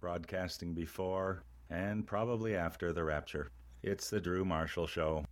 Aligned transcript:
broadcasting 0.00 0.74
before 0.74 1.44
and 1.68 2.06
probably 2.06 2.56
after 2.56 2.92
the 2.92 3.04
rapture. 3.04 3.50
It's 3.82 4.10
the 4.10 4.20
Drew 4.20 4.44
Marshall 4.44 4.86
Show. 4.86 5.24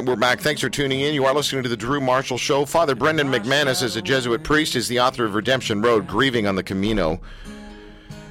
Right, 0.00 0.08
we're 0.08 0.16
back. 0.16 0.40
Thanks 0.40 0.62
for 0.62 0.70
tuning 0.70 1.00
in. 1.00 1.12
You 1.12 1.26
are 1.26 1.34
listening 1.34 1.62
to 1.62 1.68
the 1.68 1.76
Drew 1.76 2.00
Marshall 2.00 2.38
Show. 2.38 2.64
Father 2.64 2.94
Brendan 2.94 3.28
McManus, 3.28 3.82
as 3.82 3.96
a 3.96 4.02
Jesuit 4.02 4.42
priest, 4.42 4.74
is 4.74 4.88
the 4.88 4.98
author 4.98 5.26
of 5.26 5.34
Redemption 5.34 5.82
Road, 5.82 6.06
Grieving 6.06 6.46
on 6.46 6.54
the 6.54 6.62
Camino. 6.62 7.20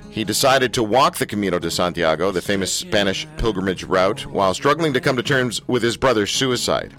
He 0.10 0.24
decided 0.24 0.74
to 0.74 0.84
walk 0.84 1.18
the 1.18 1.28
Camino 1.28 1.60
de 1.60 1.70
Santiago, 1.70 2.32
the 2.32 2.42
famous 2.42 2.74
Spanish 2.74 3.28
pilgrimage 3.38 3.84
route, 3.84 4.26
while 4.26 4.56
struggling 4.56 4.94
to 4.94 5.00
come 5.00 5.16
to 5.16 5.22
terms 5.22 5.62
with 5.68 5.84
his 5.84 5.96
brother's 5.96 6.32
suicide. 6.32 6.94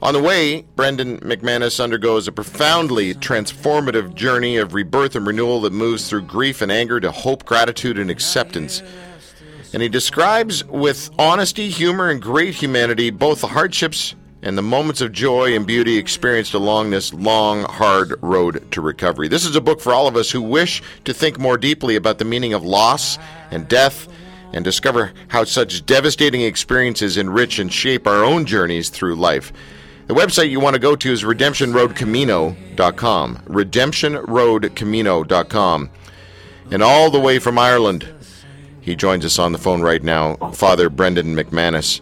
On 0.00 0.14
the 0.14 0.22
way, 0.22 0.62
Brendan 0.76 1.18
McManus 1.20 1.78
undergoes 1.78 2.26
a 2.26 2.32
profoundly 2.32 3.12
transformative 3.12 4.14
journey 4.14 4.56
of 4.56 4.72
rebirth 4.72 5.14
and 5.14 5.26
renewal 5.26 5.60
that 5.60 5.74
moves 5.74 6.08
through 6.08 6.22
grief 6.22 6.62
and 6.62 6.72
anger 6.72 7.00
to 7.00 7.10
hope, 7.10 7.44
gratitude, 7.44 7.98
and 7.98 8.10
acceptance. 8.10 8.82
And 9.72 9.82
he 9.82 9.88
describes 9.88 10.64
with 10.64 11.10
honesty, 11.18 11.68
humor, 11.68 12.10
and 12.10 12.20
great 12.20 12.54
humanity 12.54 13.10
both 13.10 13.40
the 13.40 13.48
hardships 13.48 14.14
and 14.42 14.56
the 14.56 14.62
moments 14.62 15.00
of 15.00 15.12
joy 15.12 15.54
and 15.54 15.66
beauty 15.66 15.98
experienced 15.98 16.54
along 16.54 16.90
this 16.90 17.12
long, 17.12 17.64
hard 17.64 18.14
road 18.22 18.70
to 18.72 18.80
recovery. 18.80 19.28
This 19.28 19.44
is 19.44 19.54
a 19.54 19.60
book 19.60 19.80
for 19.80 19.92
all 19.92 20.06
of 20.06 20.16
us 20.16 20.30
who 20.30 20.40
wish 20.40 20.82
to 21.04 21.12
think 21.12 21.38
more 21.38 21.58
deeply 21.58 21.96
about 21.96 22.18
the 22.18 22.24
meaning 22.24 22.54
of 22.54 22.64
loss 22.64 23.18
and 23.50 23.68
death 23.68 24.08
and 24.52 24.64
discover 24.64 25.12
how 25.28 25.44
such 25.44 25.86
devastating 25.86 26.40
experiences 26.40 27.16
enrich 27.16 27.58
and 27.58 27.72
shape 27.72 28.06
our 28.06 28.24
own 28.24 28.46
journeys 28.46 28.88
through 28.88 29.14
life. 29.14 29.52
The 30.06 30.14
website 30.14 30.50
you 30.50 30.58
want 30.58 30.74
to 30.74 30.80
go 30.80 30.96
to 30.96 31.12
is 31.12 31.22
redemptionroadcamino.com. 31.22 33.36
Redemptionroadcamino.com. 33.46 35.90
And 36.72 36.82
all 36.82 37.10
the 37.10 37.20
way 37.20 37.38
from 37.38 37.58
Ireland, 37.58 38.08
he 38.90 38.96
joins 38.96 39.24
us 39.24 39.38
on 39.38 39.52
the 39.52 39.58
phone 39.58 39.80
right 39.80 40.02
now, 40.02 40.34
Father 40.52 40.90
Brendan 40.90 41.34
McManus. 41.36 42.00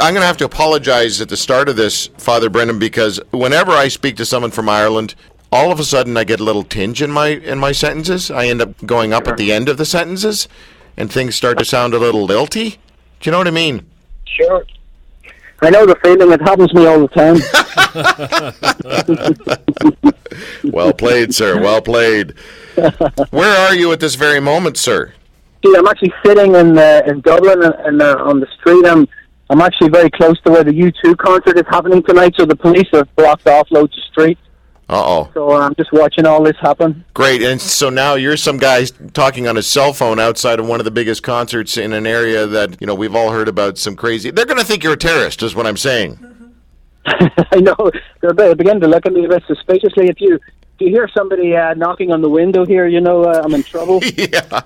I'm 0.00 0.14
going 0.14 0.22
to 0.22 0.26
have 0.26 0.36
to 0.38 0.44
apologize 0.44 1.20
at 1.20 1.28
the 1.28 1.36
start 1.36 1.68
of 1.68 1.76
this, 1.76 2.06
Father 2.16 2.48
Brendan, 2.48 2.78
because 2.78 3.20
whenever 3.32 3.72
I 3.72 3.88
speak 3.88 4.16
to 4.16 4.24
someone 4.24 4.52
from 4.52 4.68
Ireland, 4.68 5.14
all 5.52 5.72
of 5.72 5.80
a 5.80 5.84
sudden 5.84 6.16
I 6.16 6.24
get 6.24 6.40
a 6.40 6.44
little 6.44 6.62
tinge 6.62 7.02
in 7.02 7.10
my 7.10 7.28
in 7.28 7.58
my 7.58 7.72
sentences. 7.72 8.30
I 8.30 8.46
end 8.46 8.62
up 8.62 8.86
going 8.86 9.12
up 9.12 9.26
at 9.26 9.36
the 9.36 9.52
end 9.52 9.68
of 9.68 9.76
the 9.76 9.84
sentences, 9.84 10.48
and 10.96 11.12
things 11.12 11.34
start 11.34 11.58
to 11.58 11.64
sound 11.64 11.92
a 11.92 11.98
little 11.98 12.24
lilty. 12.24 12.70
Do 12.70 12.78
you 13.22 13.32
know 13.32 13.38
what 13.38 13.48
I 13.48 13.50
mean? 13.50 13.84
Sure. 14.24 14.64
I 15.62 15.68
know 15.68 15.84
the 15.84 15.96
feeling. 15.96 16.32
It 16.32 16.40
happens 16.40 16.70
to 16.70 16.76
me 16.76 16.86
all 16.86 17.00
the 17.00 17.08
time. 17.08 17.36
Well 20.64 20.92
played, 20.92 21.34
sir. 21.34 21.60
Well 21.60 21.82
played. 21.82 22.34
Where 23.30 23.58
are 23.66 23.74
you 23.74 23.92
at 23.92 24.00
this 24.00 24.14
very 24.14 24.40
moment, 24.40 24.76
sir? 24.76 25.12
I'm 25.64 25.86
actually 25.86 26.12
sitting 26.24 26.54
in 26.54 26.78
uh, 26.78 27.02
in 27.06 27.20
Dublin 27.20 27.62
and, 27.62 27.74
and 27.74 28.02
uh, 28.02 28.16
on 28.20 28.40
the 28.40 28.46
street. 28.58 28.86
I'm 28.86 29.06
I'm 29.50 29.60
actually 29.60 29.90
very 29.90 30.10
close 30.10 30.40
to 30.42 30.52
where 30.52 30.64
the 30.64 30.72
U2 30.72 31.16
concert 31.18 31.58
is 31.58 31.64
happening 31.68 32.02
tonight. 32.02 32.34
So 32.36 32.46
the 32.46 32.56
police 32.56 32.88
have 32.92 33.14
blocked 33.16 33.46
off 33.48 33.70
loads 33.70 33.96
of 33.96 34.04
streets. 34.04 34.40
Uh 34.88 35.02
oh. 35.04 35.30
So 35.34 35.52
I'm 35.52 35.74
just 35.76 35.92
watching 35.92 36.26
all 36.26 36.42
this 36.42 36.56
happen. 36.60 37.04
Great. 37.14 37.42
And 37.42 37.60
so 37.60 37.90
now 37.90 38.14
you're 38.14 38.36
some 38.36 38.58
guy 38.58 38.84
talking 39.12 39.46
on 39.46 39.54
his 39.54 39.68
cell 39.68 39.92
phone 39.92 40.18
outside 40.18 40.58
of 40.58 40.66
one 40.66 40.80
of 40.80 40.84
the 40.84 40.90
biggest 40.90 41.22
concerts 41.22 41.76
in 41.76 41.92
an 41.92 42.08
area 42.08 42.44
that, 42.46 42.80
you 42.80 42.88
know, 42.88 42.94
we've 42.96 43.14
all 43.14 43.30
heard 43.30 43.46
about 43.46 43.78
some 43.78 43.94
crazy. 43.94 44.32
They're 44.32 44.46
going 44.46 44.58
to 44.58 44.64
think 44.64 44.82
you're 44.82 44.94
a 44.94 44.96
terrorist, 44.96 45.44
is 45.44 45.54
what 45.54 45.66
I'm 45.66 45.76
saying. 45.76 46.18
I 47.06 47.60
know 47.60 47.92
they're 48.20 48.34
be- 48.34 48.54
beginning 48.54 48.80
to 48.80 48.88
look 48.88 49.06
at 49.06 49.12
me 49.12 49.24
a 49.24 49.28
bit 49.28 49.44
suspiciously. 49.46 50.08
If 50.08 50.20
you 50.20 50.40
if 50.80 50.86
you 50.86 50.92
hear 50.92 51.08
somebody 51.14 51.54
uh, 51.54 51.74
knocking 51.74 52.10
on 52.10 52.22
the 52.22 52.28
window 52.30 52.64
here, 52.64 52.86
you 52.86 53.02
know 53.02 53.24
uh, 53.24 53.42
I'm 53.44 53.52
in 53.54 53.62
trouble. 53.62 54.00
yeah, 54.16 54.62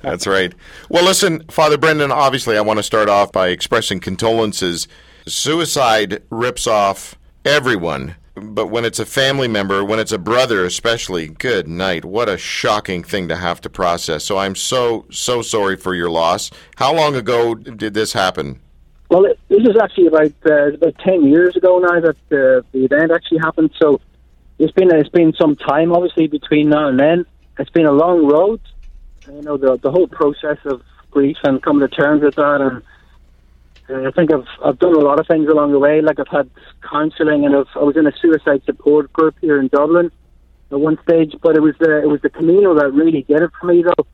that's 0.00 0.26
right. 0.26 0.54
Well, 0.88 1.04
listen, 1.04 1.44
Father 1.48 1.76
Brendan, 1.76 2.10
obviously, 2.10 2.56
I 2.56 2.62
want 2.62 2.78
to 2.78 2.82
start 2.82 3.10
off 3.10 3.30
by 3.30 3.48
expressing 3.48 4.00
condolences. 4.00 4.88
Suicide 5.26 6.22
rips 6.30 6.66
off 6.66 7.16
everyone, 7.44 8.16
but 8.36 8.68
when 8.68 8.86
it's 8.86 8.98
a 8.98 9.04
family 9.04 9.48
member, 9.48 9.84
when 9.84 9.98
it's 9.98 10.12
a 10.12 10.18
brother 10.18 10.64
especially, 10.64 11.28
good 11.28 11.68
night. 11.68 12.06
What 12.06 12.30
a 12.30 12.38
shocking 12.38 13.04
thing 13.04 13.28
to 13.28 13.36
have 13.36 13.60
to 13.62 13.68
process. 13.68 14.24
So 14.24 14.38
I'm 14.38 14.54
so, 14.54 15.04
so 15.10 15.42
sorry 15.42 15.76
for 15.76 15.94
your 15.94 16.08
loss. 16.08 16.50
How 16.76 16.94
long 16.94 17.14
ago 17.14 17.54
did 17.54 17.92
this 17.92 18.14
happen? 18.14 18.60
Well, 19.10 19.26
it, 19.26 19.38
this 19.50 19.60
is 19.60 19.76
actually 19.78 20.06
about 20.06 20.32
uh, 20.46 20.72
about 20.72 20.94
ten 21.04 21.24
years 21.24 21.54
ago 21.54 21.78
now 21.78 22.00
that 22.00 22.16
uh, 22.30 22.62
the 22.72 22.84
event 22.84 23.10
actually 23.10 23.38
happened. 23.38 23.70
So 23.78 24.00
it's 24.58 24.72
been 24.72 24.94
it's 24.94 25.08
been 25.08 25.32
some 25.34 25.56
time, 25.56 25.92
obviously, 25.92 26.26
between 26.26 26.70
now 26.70 26.88
and 26.88 26.98
then. 26.98 27.26
It's 27.58 27.70
been 27.70 27.86
a 27.86 27.92
long 27.92 28.26
road. 28.26 28.60
You 29.26 29.42
know, 29.42 29.56
the 29.56 29.76
the 29.76 29.90
whole 29.90 30.08
process 30.08 30.58
of 30.64 30.82
grief 31.10 31.36
and 31.44 31.62
coming 31.62 31.88
to 31.88 31.94
terms 31.94 32.22
with 32.22 32.34
that, 32.36 32.60
and 32.60 32.82
uh, 33.90 34.08
I 34.08 34.10
think 34.12 34.32
I've 34.32 34.46
I've 34.64 34.78
done 34.78 34.94
a 34.94 34.98
lot 35.00 35.20
of 35.20 35.26
things 35.26 35.48
along 35.48 35.72
the 35.72 35.78
way. 35.78 36.00
Like 36.00 36.18
I've 36.18 36.28
had 36.28 36.50
counselling, 36.88 37.44
and 37.44 37.54
I've, 37.54 37.68
I 37.76 37.84
was 37.84 37.96
in 37.96 38.06
a 38.06 38.12
suicide 38.20 38.62
support 38.64 39.12
group 39.12 39.36
here 39.40 39.60
in 39.60 39.68
Dublin 39.68 40.10
at 40.70 40.80
one 40.80 40.98
stage. 41.02 41.34
But 41.40 41.56
it 41.56 41.60
was 41.60 41.74
the 41.78 42.02
it 42.02 42.08
was 42.08 42.20
the 42.22 42.30
Camino 42.30 42.74
that 42.74 42.92
really 42.92 43.22
did 43.22 43.42
it 43.42 43.50
for 43.60 43.66
me, 43.66 43.82
though. 43.82 44.06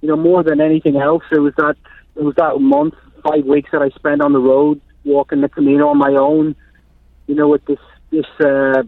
You 0.00 0.08
know, 0.08 0.16
more 0.16 0.42
than 0.42 0.60
anything 0.60 0.96
else, 0.96 1.24
it 1.30 1.38
was 1.38 1.54
that 1.56 1.76
it 2.16 2.22
was 2.22 2.34
that 2.36 2.58
month 2.60 2.94
five 3.22 3.44
weeks 3.44 3.70
that 3.72 3.82
I 3.82 3.90
spent 3.90 4.20
on 4.20 4.32
the 4.32 4.38
road 4.38 4.80
walking 5.04 5.40
the 5.40 5.48
Camino 5.48 5.88
on 5.88 5.98
my 5.98 6.12
own. 6.12 6.56
You 7.26 7.34
know, 7.34 7.48
with 7.48 7.64
this 7.66 7.78
this 8.10 8.26
uh, 8.40 8.82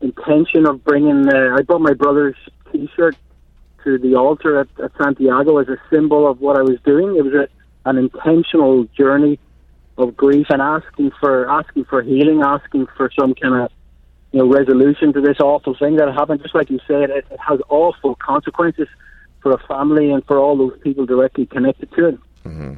intention 0.00 0.66
of 0.66 0.84
bringing. 0.84 1.28
Uh, 1.28 1.56
I 1.56 1.62
brought 1.62 1.80
my 1.80 1.94
brother's 1.94 2.36
T-shirt 2.72 3.16
to 3.84 3.98
the 3.98 4.14
altar 4.16 4.60
at, 4.60 4.68
at 4.82 4.92
Santiago 4.98 5.58
as 5.58 5.68
a 5.68 5.78
symbol 5.90 6.28
of 6.28 6.40
what 6.40 6.56
I 6.56 6.62
was 6.62 6.78
doing. 6.84 7.16
It 7.16 7.24
was 7.24 7.34
a, 7.34 7.48
an 7.88 7.98
intentional 7.98 8.84
journey 8.96 9.38
of 9.98 10.16
grief 10.16 10.46
and 10.50 10.60
asking 10.60 11.12
for 11.20 11.48
asking 11.48 11.84
for 11.84 12.02
healing, 12.02 12.42
asking 12.42 12.86
for 12.96 13.10
some 13.18 13.34
kind 13.34 13.54
of 13.62 13.72
you 14.32 14.40
know 14.40 14.48
resolution 14.48 15.12
to 15.12 15.20
this 15.20 15.38
awful 15.40 15.76
thing 15.76 15.96
that 15.96 16.12
happened. 16.12 16.42
Just 16.42 16.54
like 16.54 16.70
you 16.70 16.80
said, 16.86 17.10
it, 17.10 17.26
it 17.30 17.40
has 17.40 17.60
awful 17.68 18.14
consequences 18.16 18.88
for 19.40 19.52
a 19.52 19.58
family 19.66 20.10
and 20.10 20.24
for 20.26 20.38
all 20.38 20.56
those 20.56 20.78
people 20.80 21.06
directly 21.06 21.46
connected 21.46 21.90
to 21.92 22.08
it. 22.08 22.18
Mm-hmm. 22.44 22.74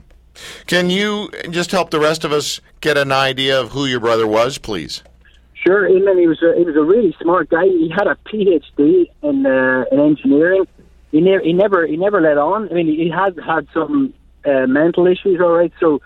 Can 0.67 0.91
you 0.91 1.31
just 1.51 1.73
help 1.73 1.91
the 1.91 1.99
rest 1.99 2.25
of 2.25 2.33
us 2.33 2.61
get 2.81 2.97
an 2.97 3.11
idea 3.11 3.61
of 3.61 3.73
who 3.73 3.87
your 3.87 4.01
brother 4.01 4.27
was, 4.27 4.59
please? 4.59 5.03
Sure, 5.67 5.89
Eamon, 5.89 6.21
he 6.21 6.29
was 6.29 6.41
a, 6.43 6.57
he 6.57 6.65
was 6.65 6.77
a 6.77 6.83
really 6.83 7.17
smart 7.21 7.51
guy. 7.51 7.65
He 7.65 7.93
had 7.95 8.07
a 8.07 8.17
PhD 8.27 9.11
in 9.23 9.45
uh, 9.45 9.85
in 9.91 9.99
engineering. 9.99 10.67
He 11.11 11.21
never 11.21 11.41
he 11.43 11.53
never 11.53 11.87
he 11.87 11.97
never 11.97 12.21
let 12.21 12.39
on. 12.39 12.69
I 12.71 12.75
mean, 12.75 12.87
he 12.87 13.11
had 13.11 13.39
had 13.45 13.67
some 13.75 14.15
uh, 14.45 14.67
mental 14.67 15.07
issues, 15.07 15.41
all 15.41 15.53
right. 15.53 15.73
So 15.81 16.01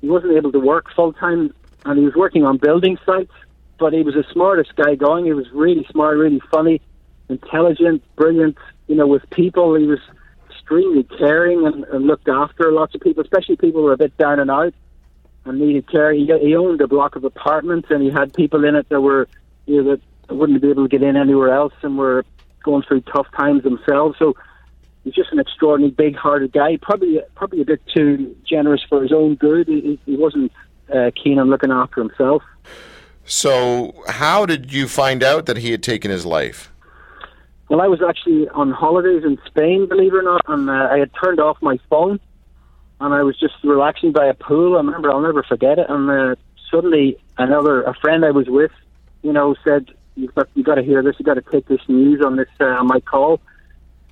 he 0.00 0.08
wasn't 0.08 0.36
able 0.36 0.52
to 0.52 0.60
work 0.60 0.86
full 0.94 1.12
time, 1.12 1.52
and 1.84 1.98
he 1.98 2.04
was 2.04 2.14
working 2.14 2.44
on 2.44 2.56
building 2.56 2.96
sites. 3.04 3.32
But 3.78 3.92
he 3.92 4.02
was 4.02 4.14
the 4.14 4.24
smartest 4.32 4.74
guy 4.76 4.94
going. 4.94 5.26
He 5.26 5.32
was 5.32 5.50
really 5.52 5.84
smart, 5.90 6.16
really 6.16 6.40
funny, 6.50 6.80
intelligent, 7.28 8.02
brilliant. 8.16 8.56
You 8.86 8.94
know, 8.94 9.06
with 9.06 9.28
people, 9.30 9.74
he 9.74 9.86
was 9.86 9.98
extremely 10.48 11.02
caring 11.18 11.66
and, 11.66 11.84
and 11.84 12.06
looked 12.06 12.28
after 12.28 12.72
lots 12.72 12.94
of 12.94 13.00
people, 13.02 13.22
especially 13.22 13.56
people 13.56 13.80
who 13.80 13.86
were 13.86 13.92
a 13.92 13.98
bit 13.98 14.16
down 14.16 14.38
and 14.38 14.50
out 14.50 14.72
and 15.44 15.58
needed 15.58 15.90
care. 15.90 16.12
He, 16.12 16.26
he 16.40 16.56
owned 16.56 16.80
a 16.80 16.86
block 16.86 17.16
of 17.16 17.24
apartments, 17.24 17.88
and 17.90 18.02
he 18.02 18.10
had 18.10 18.32
people 18.34 18.64
in 18.64 18.74
it 18.74 18.88
that 18.88 19.00
were 19.00 19.28
you 19.66 19.82
know 19.82 19.96
that 19.96 20.34
wouldn't 20.34 20.60
be 20.60 20.70
able 20.70 20.84
to 20.84 20.88
get 20.88 21.02
in 21.02 21.16
anywhere 21.16 21.52
else, 21.52 21.74
and 21.82 21.98
were 21.98 22.24
going 22.62 22.82
through 22.82 23.02
tough 23.02 23.26
times 23.36 23.62
themselves. 23.62 24.16
So 24.18 24.34
he's 25.04 25.14
just 25.14 25.32
an 25.32 25.38
extraordinary, 25.38 25.92
big-hearted 25.92 26.52
guy. 26.52 26.78
Probably 26.78 27.20
probably 27.34 27.60
a 27.60 27.64
bit 27.64 27.82
too 27.94 28.36
generous 28.48 28.82
for 28.88 29.02
his 29.02 29.12
own 29.12 29.36
good. 29.36 29.68
He, 29.68 29.98
he 30.06 30.16
wasn't 30.16 30.52
uh, 30.92 31.10
keen 31.22 31.38
on 31.38 31.48
looking 31.50 31.70
after 31.70 32.00
himself. 32.00 32.42
So, 33.26 34.04
how 34.06 34.44
did 34.44 34.72
you 34.72 34.86
find 34.86 35.22
out 35.22 35.46
that 35.46 35.56
he 35.58 35.70
had 35.70 35.82
taken 35.82 36.10
his 36.10 36.26
life? 36.26 36.70
Well, 37.70 37.80
I 37.80 37.86
was 37.86 38.02
actually 38.06 38.48
on 38.50 38.70
holidays 38.70 39.24
in 39.24 39.38
Spain, 39.46 39.88
believe 39.88 40.12
it 40.12 40.18
or 40.18 40.22
not, 40.22 40.42
and 40.48 40.68
uh, 40.68 40.88
I 40.92 40.98
had 40.98 41.10
turned 41.22 41.40
off 41.40 41.56
my 41.62 41.78
phone, 41.88 42.20
and 43.04 43.12
I 43.12 43.22
was 43.22 43.38
just 43.38 43.54
relaxing 43.62 44.12
by 44.12 44.26
a 44.26 44.34
pool. 44.34 44.74
I 44.74 44.78
remember, 44.78 45.10
I'll 45.10 45.20
never 45.20 45.42
forget 45.42 45.78
it. 45.78 45.86
And 45.90 46.10
uh, 46.10 46.34
suddenly, 46.70 47.18
another 47.36 47.82
a 47.82 47.94
friend 47.94 48.24
I 48.24 48.30
was 48.30 48.48
with, 48.48 48.72
you 49.22 49.32
know, 49.32 49.54
said, 49.62 49.90
"You've 50.16 50.34
got 50.34 50.48
you 50.54 50.64
got 50.64 50.76
to 50.76 50.82
hear 50.82 51.02
this. 51.02 51.16
You 51.18 51.24
got 51.24 51.34
to 51.34 51.42
take 51.42 51.66
this 51.66 51.86
news 51.86 52.22
on 52.24 52.36
this 52.36 52.48
uh, 52.60 52.64
on 52.64 52.86
my 52.86 53.00
call." 53.00 53.40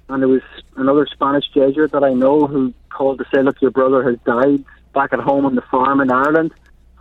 And 0.09 0.23
there 0.23 0.29
was 0.29 0.43
another 0.77 1.07
Spanish 1.07 1.45
Jesuit 1.55 1.93
that 1.93 2.05
I 2.05 2.13
know 2.13 2.47
who 2.47 2.75
called 2.91 3.19
to 3.19 3.25
say, 3.35 3.43
"Look, 3.43 3.63
your 3.63 3.71
brother 3.71 4.03
has 4.03 4.19
died 4.27 4.65
back 4.93 5.15
at 5.15 5.21
home 5.21 5.47
on 5.47 5.55
the 5.55 5.63
farm 5.63 6.01
in 6.01 6.13
Ireland." 6.13 6.53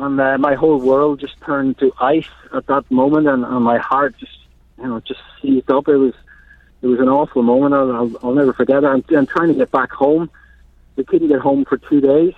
and 0.01 0.19
uh, 0.19 0.37
my 0.39 0.55
whole 0.55 0.79
world 0.79 1.19
just 1.19 1.39
turned 1.41 1.77
to 1.77 1.93
ice 1.99 2.29
at 2.53 2.65
that 2.67 2.89
moment, 2.89 3.27
and, 3.27 3.45
and 3.45 3.63
my 3.63 3.77
heart 3.77 4.15
just 4.17 4.37
you 4.77 4.87
know 4.87 4.99
just 5.01 5.19
seized 5.41 5.69
up. 5.69 5.87
It 5.87 5.97
was 5.97 6.13
it 6.81 6.87
was 6.87 6.99
an 6.99 7.09
awful 7.09 7.43
moment. 7.43 7.73
I'll, 7.73 7.91
I'll, 7.91 8.17
I'll 8.23 8.33
never 8.33 8.53
forget 8.53 8.83
it. 8.83 8.87
I'm, 8.87 9.03
I'm 9.15 9.27
trying 9.27 9.49
to 9.49 9.53
get 9.53 9.71
back 9.71 9.91
home. 9.91 10.29
We 11.01 11.05
couldn't 11.05 11.29
get 11.29 11.39
home 11.39 11.65
for 11.65 11.79
two 11.79 11.99
days, 11.99 12.35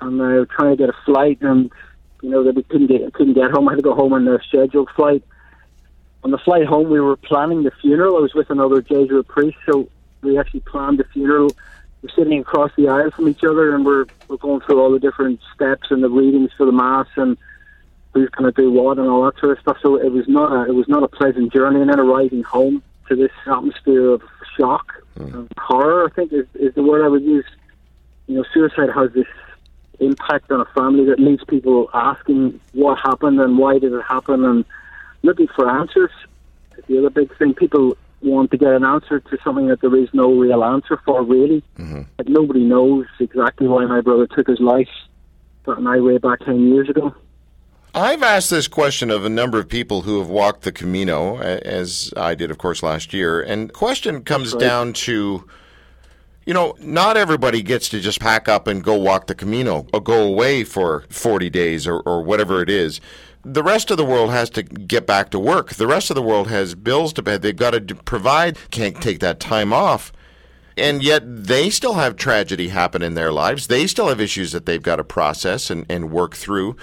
and 0.00 0.22
I 0.22 0.38
was 0.38 0.48
trying 0.48 0.70
to 0.70 0.76
get 0.76 0.88
a 0.88 0.96
flight, 1.04 1.38
and 1.40 1.68
you 2.22 2.30
know 2.30 2.44
that 2.44 2.54
we 2.54 2.62
couldn't 2.62 2.86
get 2.86 3.12
couldn't 3.12 3.34
get 3.34 3.50
home. 3.50 3.68
I 3.68 3.72
had 3.72 3.78
to 3.78 3.82
go 3.82 3.92
home 3.92 4.12
on 4.12 4.28
a 4.28 4.38
scheduled 4.46 4.88
flight. 4.90 5.24
On 6.22 6.30
the 6.30 6.38
flight 6.38 6.64
home, 6.64 6.90
we 6.90 7.00
were 7.00 7.16
planning 7.16 7.64
the 7.64 7.72
funeral. 7.80 8.16
I 8.16 8.20
was 8.20 8.32
with 8.32 8.50
another 8.50 8.80
Jesuit 8.80 9.26
priest, 9.26 9.56
so 9.66 9.88
we 10.22 10.38
actually 10.38 10.60
planned 10.60 10.98
the 10.98 11.04
funeral. 11.12 11.50
We're 12.02 12.10
sitting 12.10 12.38
across 12.38 12.70
the 12.76 12.86
aisle 12.86 13.10
from 13.10 13.28
each 13.28 13.42
other, 13.42 13.74
and 13.74 13.84
we're 13.84 14.06
we're 14.28 14.36
going 14.36 14.60
through 14.60 14.80
all 14.80 14.92
the 14.92 15.00
different 15.00 15.40
steps 15.52 15.88
and 15.90 16.00
the 16.00 16.08
readings 16.08 16.52
for 16.56 16.66
the 16.66 16.72
mass 16.72 17.08
and 17.16 17.36
who's 18.12 18.30
going 18.30 18.48
to 18.50 18.62
do 18.62 18.70
what 18.70 18.96
and 18.98 19.08
all 19.08 19.24
that 19.24 19.40
sort 19.40 19.58
of 19.58 19.60
stuff. 19.60 19.78
So 19.82 19.96
it 19.96 20.12
was 20.12 20.28
not 20.28 20.52
a, 20.52 20.70
it 20.70 20.74
was 20.76 20.86
not 20.86 21.02
a 21.02 21.08
pleasant 21.08 21.52
journey. 21.52 21.80
And 21.80 21.90
then 21.90 21.98
arriving 21.98 22.44
home 22.44 22.80
to 23.08 23.16
this 23.16 23.32
atmosphere 23.44 24.08
of 24.10 24.22
shock, 24.56 25.02
and 25.16 25.48
horror, 25.58 26.06
I 26.06 26.14
think 26.14 26.32
is, 26.32 26.46
is 26.54 26.72
the 26.76 26.84
word 26.84 27.04
I 27.04 27.08
would 27.08 27.24
use. 27.24 27.44
You 28.26 28.36
know, 28.36 28.44
suicide 28.52 28.90
has 28.94 29.12
this 29.12 29.26
impact 30.00 30.50
on 30.50 30.60
a 30.60 30.64
family 30.66 31.04
that 31.06 31.20
leaves 31.20 31.44
people 31.44 31.88
asking 31.94 32.60
what 32.72 32.98
happened 32.98 33.40
and 33.40 33.58
why 33.58 33.78
did 33.78 33.92
it 33.92 34.02
happen 34.02 34.44
and 34.44 34.64
looking 35.22 35.48
for 35.48 35.68
answers. 35.68 36.10
The 36.88 36.98
other 36.98 37.10
big 37.10 37.36
thing, 37.38 37.54
people 37.54 37.96
want 38.22 38.50
to 38.50 38.56
get 38.56 38.72
an 38.72 38.84
answer 38.84 39.20
to 39.20 39.38
something 39.44 39.68
that 39.68 39.80
there 39.80 39.94
is 39.96 40.08
no 40.12 40.32
real 40.32 40.64
answer 40.64 41.00
for, 41.04 41.22
really. 41.22 41.62
Mm-hmm. 41.78 42.02
Like 42.18 42.28
nobody 42.28 42.64
knows 42.64 43.06
exactly 43.20 43.68
why 43.68 43.84
my 43.86 44.00
brother 44.00 44.26
took 44.26 44.46
his 44.46 44.60
life. 44.60 44.88
That 45.66 45.80
my 45.80 45.98
way 46.00 46.18
back 46.18 46.40
10 46.40 46.68
years 46.68 46.90
ago. 46.90 47.14
I've 47.94 48.22
asked 48.22 48.50
this 48.50 48.68
question 48.68 49.10
of 49.10 49.24
a 49.24 49.28
number 49.28 49.58
of 49.58 49.68
people 49.68 50.02
who 50.02 50.18
have 50.18 50.28
walked 50.28 50.62
the 50.62 50.72
Camino, 50.72 51.38
as 51.38 52.12
I 52.16 52.34
did, 52.34 52.50
of 52.50 52.58
course, 52.58 52.82
last 52.82 53.14
year. 53.14 53.40
And 53.40 53.68
the 53.68 53.72
question 53.72 54.24
comes 54.24 54.52
right. 54.52 54.60
down 54.60 54.92
to, 54.94 55.48
you 56.46 56.54
know, 56.54 56.74
not 56.80 57.16
everybody 57.16 57.62
gets 57.62 57.88
to 57.90 58.00
just 58.00 58.20
pack 58.20 58.48
up 58.48 58.66
and 58.66 58.84
go 58.84 58.94
walk 58.94 59.26
the 59.26 59.34
Camino 59.34 59.86
or 59.92 60.00
go 60.00 60.22
away 60.22 60.64
for 60.64 61.04
40 61.08 61.50
days 61.50 61.86
or, 61.86 62.00
or 62.00 62.22
whatever 62.22 62.62
it 62.62 62.68
is. 62.68 63.00
The 63.44 63.62
rest 63.62 63.90
of 63.90 63.96
the 63.96 64.04
world 64.04 64.30
has 64.30 64.50
to 64.50 64.62
get 64.62 65.06
back 65.06 65.30
to 65.30 65.38
work. 65.38 65.74
The 65.74 65.86
rest 65.86 66.10
of 66.10 66.16
the 66.16 66.22
world 66.22 66.48
has 66.48 66.74
bills 66.74 67.12
to 67.14 67.22
pay. 67.22 67.36
They've 67.36 67.54
got 67.54 67.72
to 67.72 67.94
provide, 67.94 68.58
can't 68.70 69.00
take 69.00 69.20
that 69.20 69.40
time 69.40 69.72
off. 69.72 70.12
And 70.76 71.02
yet 71.02 71.22
they 71.24 71.70
still 71.70 71.94
have 71.94 72.16
tragedy 72.16 72.68
happen 72.68 73.02
in 73.02 73.14
their 73.14 73.32
lives. 73.32 73.68
They 73.68 73.86
still 73.86 74.08
have 74.08 74.20
issues 74.20 74.52
that 74.52 74.66
they've 74.66 74.82
got 74.82 74.96
to 74.96 75.04
process 75.04 75.70
and, 75.70 75.86
and 75.88 76.10
work 76.10 76.34
through. 76.34 76.76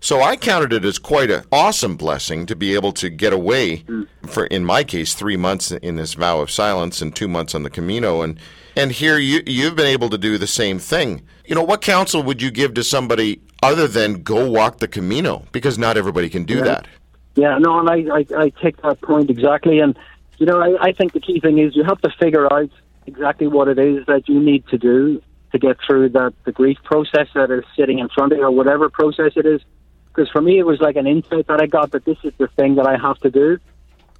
So 0.00 0.22
I 0.22 0.36
counted 0.36 0.72
it 0.72 0.84
as 0.84 0.98
quite 0.98 1.30
an 1.30 1.44
awesome 1.52 1.96
blessing 1.96 2.46
to 2.46 2.56
be 2.56 2.74
able 2.74 2.92
to 2.92 3.10
get 3.10 3.34
away 3.34 3.78
mm. 3.80 4.08
for, 4.26 4.46
in 4.46 4.64
my 4.64 4.82
case, 4.82 5.14
three 5.14 5.36
months 5.36 5.70
in 5.70 5.96
this 5.96 6.14
vow 6.14 6.40
of 6.40 6.50
silence 6.50 7.02
and 7.02 7.14
two 7.14 7.28
months 7.28 7.54
on 7.54 7.62
the 7.62 7.70
Camino, 7.70 8.22
and 8.22 8.40
and 8.76 8.92
here 8.92 9.18
you 9.18 9.42
you've 9.46 9.76
been 9.76 9.86
able 9.86 10.10
to 10.10 10.18
do 10.18 10.38
the 10.38 10.46
same 10.46 10.78
thing. 10.78 11.22
You 11.44 11.54
know, 11.54 11.62
what 11.62 11.80
counsel 11.82 12.22
would 12.22 12.40
you 12.40 12.50
give 12.50 12.74
to 12.74 12.84
somebody 12.84 13.40
other 13.62 13.88
than 13.88 14.22
go 14.22 14.48
walk 14.50 14.78
the 14.78 14.88
Camino? 14.88 15.44
Because 15.52 15.78
not 15.78 15.96
everybody 15.96 16.28
can 16.28 16.44
do 16.44 16.62
that. 16.62 16.86
Yeah, 17.34 17.58
no, 17.58 17.78
and 17.78 17.88
I, 17.88 18.18
I, 18.18 18.44
I 18.44 18.48
take 18.50 18.80
that 18.82 19.00
point 19.00 19.30
exactly. 19.30 19.78
And, 19.78 19.96
you 20.38 20.46
know, 20.46 20.60
I, 20.60 20.88
I 20.88 20.92
think 20.92 21.12
the 21.12 21.20
key 21.20 21.40
thing 21.40 21.58
is 21.58 21.76
you 21.76 21.84
have 21.84 22.00
to 22.00 22.10
figure 22.18 22.52
out 22.52 22.70
exactly 23.06 23.46
what 23.46 23.68
it 23.68 23.78
is 23.78 24.04
that 24.06 24.28
you 24.28 24.40
need 24.40 24.66
to 24.68 24.78
do 24.78 25.22
to 25.52 25.58
get 25.58 25.76
through 25.86 26.10
that 26.10 26.32
the 26.44 26.52
grief 26.52 26.78
process 26.84 27.28
that 27.34 27.50
is 27.50 27.64
sitting 27.76 27.98
in 27.98 28.08
front 28.08 28.32
of 28.32 28.38
you 28.38 28.44
or 28.44 28.50
whatever 28.50 28.88
process 28.88 29.32
it 29.36 29.46
is. 29.46 29.60
Because 30.08 30.28
for 30.30 30.40
me, 30.40 30.58
it 30.58 30.64
was 30.64 30.80
like 30.80 30.96
an 30.96 31.06
insight 31.06 31.46
that 31.46 31.60
I 31.60 31.66
got 31.66 31.92
that 31.92 32.04
this 32.04 32.18
is 32.24 32.32
the 32.38 32.48
thing 32.48 32.74
that 32.76 32.86
I 32.86 32.96
have 32.98 33.18
to 33.20 33.30
do. 33.30 33.58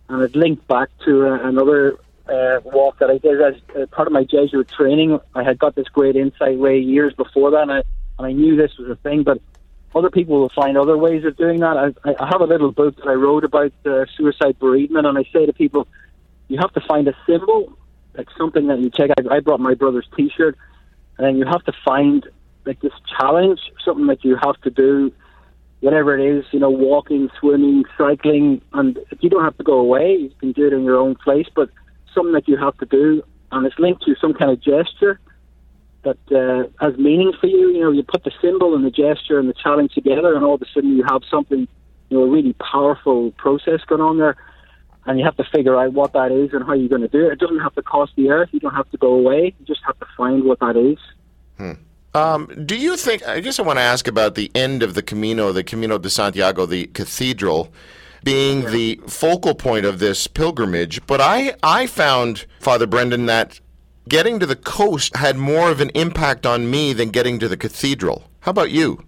And 0.09 0.23
it 0.23 0.35
linked 0.35 0.67
back 0.67 0.89
to 1.05 1.27
uh, 1.27 1.49
another 1.49 1.99
uh, 2.31 2.61
walk 2.65 2.99
that 3.01 3.11
I 3.11 3.19
did 3.19 3.41
as 3.41 3.55
uh, 3.77 3.87
part 3.87 4.07
of 4.07 4.13
my 4.13 4.25
Jesuit 4.25 4.69
training. 4.69 5.19
I 5.35 5.43
had 5.43 5.59
got 5.59 5.75
this 5.75 5.89
great 5.89 6.17
insight 6.17 6.59
way 6.59 6.79
years 6.79 7.13
before 7.15 7.51
that, 7.53 7.63
and 7.63 7.73
I, 7.73 7.83
and 8.19 8.27
I 8.27 8.33
knew 8.33 8.57
this 8.57 8.77
was 8.79 8.89
a 8.91 8.97
thing, 8.97 9.23
but 9.23 9.41
other 9.95 10.11
people 10.11 10.41
will 10.41 10.53
find 10.55 10.79
other 10.79 10.97
ways 10.97 11.25
of 11.25 11.37
doing 11.37 11.61
that. 11.61 11.77
I, 11.77 12.15
I 12.19 12.29
have 12.29 12.41
a 12.41 12.45
little 12.45 12.71
book 12.71 12.97
that 12.97 13.09
I 13.09 13.15
wrote 13.15 13.45
about 13.45 13.73
uh, 13.85 14.05
suicide 14.17 14.59
bereavement, 14.59 15.07
and 15.07 15.19
I 15.19 15.25
say 15.33 15.47
to 15.47 15.53
people, 15.53 15.89
you 16.49 16.59
have 16.59 16.73
to 16.75 16.81
find 16.87 17.09
a 17.09 17.17
symbol, 17.27 17.73
like 18.17 18.29
something 18.39 18.67
that 18.69 18.79
you 18.81 18.91
check. 18.91 19.11
I, 19.19 19.37
I 19.37 19.41
brought 19.41 19.61
my 19.61 19.75
brother's 19.75 20.07
T-shirt, 20.17 20.57
and 21.19 21.27
then 21.27 21.37
you 21.37 21.45
have 21.47 21.65
to 21.65 21.73
find 21.85 22.29
like 22.65 22.81
this 22.81 22.93
challenge, 23.19 23.59
something 23.85 24.07
that 24.07 24.25
you 24.25 24.37
have 24.37 24.61
to 24.63 24.71
do, 24.71 25.13
whatever 25.81 26.17
it 26.17 26.39
is. 26.39 26.45
You 26.53 26.61
know, 26.61 26.71
walking, 26.71 27.29
swimming, 27.41 27.85
cycling, 27.99 28.63
and 28.73 28.99
you 29.21 29.31
don't 29.31 29.45
have 29.45 29.57
to 29.59 29.65
go 29.65 29.79
away. 29.79 30.17
You 30.17 30.33
can 30.39 30.53
do 30.53 30.67
it 30.67 30.73
in 30.73 30.85
your 30.85 30.99
own 30.99 31.15
place, 31.17 31.47
but 31.55 31.71
something 32.15 32.33
that 32.33 32.49
you 32.49 32.57
have 32.57 32.77
to 32.79 32.87
do, 32.87 33.23
and 33.53 33.67
it's 33.67 33.79
linked 33.79 34.03
to 34.05 34.15
some 34.21 34.35
kind 34.35 34.51
of 34.51 34.61
gesture 34.61 35.19
that 36.03 36.19
uh, 36.33 36.69
has 36.85 36.97
meaning 36.99 37.33
for 37.41 37.47
you. 37.47 37.71
You 37.71 37.81
know, 37.81 37.91
you 37.91 38.03
put 38.03 38.25
the 38.25 38.33
symbol 38.41 38.75
and 38.75 38.85
the 38.85 38.91
gesture 38.91 39.39
and 39.39 39.49
the 39.49 39.55
challenge 39.55 39.93
together, 39.93 40.35
and 40.35 40.45
all 40.45 40.55
of 40.55 40.63
a 40.63 40.67
sudden 40.73 40.97
you 40.97 41.05
have 41.05 41.23
something, 41.31 41.69
you 42.09 42.19
know, 42.19 42.25
a 42.25 42.29
really 42.29 42.55
powerful 42.55 43.33
process 43.33 43.81
going 43.87 44.01
on 44.01 44.19
there. 44.19 44.37
And 45.07 45.19
you 45.19 45.25
have 45.25 45.37
to 45.39 45.45
figure 45.45 45.81
out 45.81 45.95
what 45.95 46.13
that 46.13 46.31
is 46.31 46.53
and 46.53 46.63
how 46.65 46.75
you're 46.75 46.89
going 46.89 47.01
to 47.01 47.09
do 47.09 47.27
it. 47.27 47.33
It 47.33 47.39
doesn't 47.39 47.61
have 47.61 47.75
to 47.75 47.83
cost 47.83 48.13
the 48.17 48.31
earth. 48.31 48.51
You 48.53 48.61
don't 48.61 48.75
have 48.75 48.91
to 48.91 48.99
go 48.99 49.15
away. 49.15 49.55
You 49.59 49.67
just 49.67 49.81
have 49.87 49.99
to 49.99 50.07
find 50.15 50.45
what 50.45 50.61
that 50.61 50.77
is. 50.77 50.99
Um, 52.15 52.47
do 52.67 52.77
you 52.77 52.97
think? 52.97 53.27
I 53.27 53.41
guess 53.41 53.59
I 53.59 53.63
want 53.63 53.79
to 53.79 53.83
ask 53.83 54.09
about 54.09 54.35
the 54.35 54.51
end 54.55 54.83
of 54.83 54.95
the 54.95 55.03
Camino, 55.03 55.53
the 55.53 55.63
Camino 55.63 55.97
de 55.97 56.11
Santiago, 56.11 56.67
the 56.67 56.87
cathedral, 56.89 57.73
being 58.25 58.67
the 58.71 59.01
focal 59.07 59.55
point 59.55 59.87
of 59.87 59.99
this 59.99 60.27
pilgrimage. 60.27 61.05
But 61.07 61.21
I, 61.21 61.55
I 61.63 61.87
found 61.87 62.47
Father 62.59 62.87
Brendan 62.87 63.27
that 63.27 63.61
getting 64.09 64.39
to 64.41 64.47
the 64.47 64.57
coast 64.57 65.17
had 65.17 65.37
more 65.37 65.71
of 65.71 65.81
an 65.81 65.91
impact 65.91 66.47
on 66.47 66.71
me 66.71 66.93
than 66.93 67.11
getting 67.11 67.39
to 67.39 67.49
the 67.49 67.57
cathedral. 67.57 68.25
How 68.41 68.51
about 68.51 68.71
you? 68.71 69.05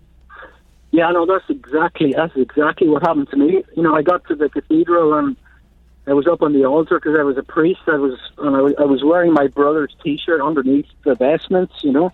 Yeah, 0.93 1.11
no, 1.11 1.25
that's 1.25 1.49
exactly 1.49 2.13
that's 2.15 2.37
exactly 2.37 2.89
what 2.89 3.03
happened 3.03 3.29
to 3.31 3.37
me. 3.37 3.65
You 3.75 3.83
know, 3.83 3.95
I 3.95 4.03
got 4.03 4.27
to 4.29 4.35
the 4.35 4.51
cathedral 4.51 5.15
and 5.15 5.37
I 6.07 6.13
was 6.13 6.27
up 6.27 6.43
on 6.43 6.53
the 6.53 6.67
altar 6.67 6.99
because 6.99 7.17
I 7.19 7.23
was 7.23 7.39
a 7.39 7.43
priest. 7.43 7.81
I 7.87 7.97
was 7.97 8.19
and 8.39 8.55
I 8.55 8.61
was, 8.61 8.75
I 8.79 8.85
was 8.85 9.03
wearing 9.03 9.33
my 9.33 9.47
brother's 9.47 9.95
T-shirt 10.05 10.41
underneath 10.41 10.87
the 11.05 11.15
vestments, 11.15 11.75
you 11.83 11.93
know, 11.93 12.13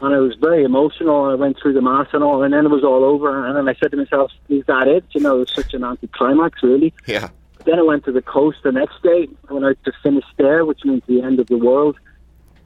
and 0.00 0.14
I 0.14 0.18
was 0.18 0.34
very 0.40 0.64
emotional. 0.64 1.24
I 1.26 1.34
went 1.34 1.58
through 1.60 1.72
the 1.72 1.82
mass 1.82 2.08
and 2.12 2.22
all, 2.22 2.42
and 2.42 2.52
then 2.54 2.66
it 2.66 2.70
was 2.70 2.84
all 2.84 3.04
over. 3.04 3.46
And 3.46 3.56
then 3.56 3.68
I 3.68 3.78
said 3.78 3.90
to 3.90 3.96
myself, 3.96 4.30
"Is 4.48 4.64
that 4.66 4.86
it?" 4.86 5.04
You 5.12 5.20
know, 5.20 5.36
it 5.36 5.40
was 5.40 5.52
such 5.52 5.74
an 5.74 5.84
anticlimax, 5.84 6.62
really. 6.62 6.92
Yeah. 7.06 7.28
Then 7.64 7.78
I 7.78 7.82
went 7.82 8.04
to 8.04 8.12
the 8.12 8.22
coast 8.22 8.58
the 8.62 8.72
next 8.72 9.02
day. 9.02 9.28
I 9.48 9.52
went 9.52 9.66
out 9.66 9.76
to 9.84 9.92
Finisterre, 10.02 10.64
which 10.64 10.84
means 10.84 11.02
the 11.06 11.22
end 11.22 11.40
of 11.40 11.48
the 11.48 11.58
world. 11.58 11.96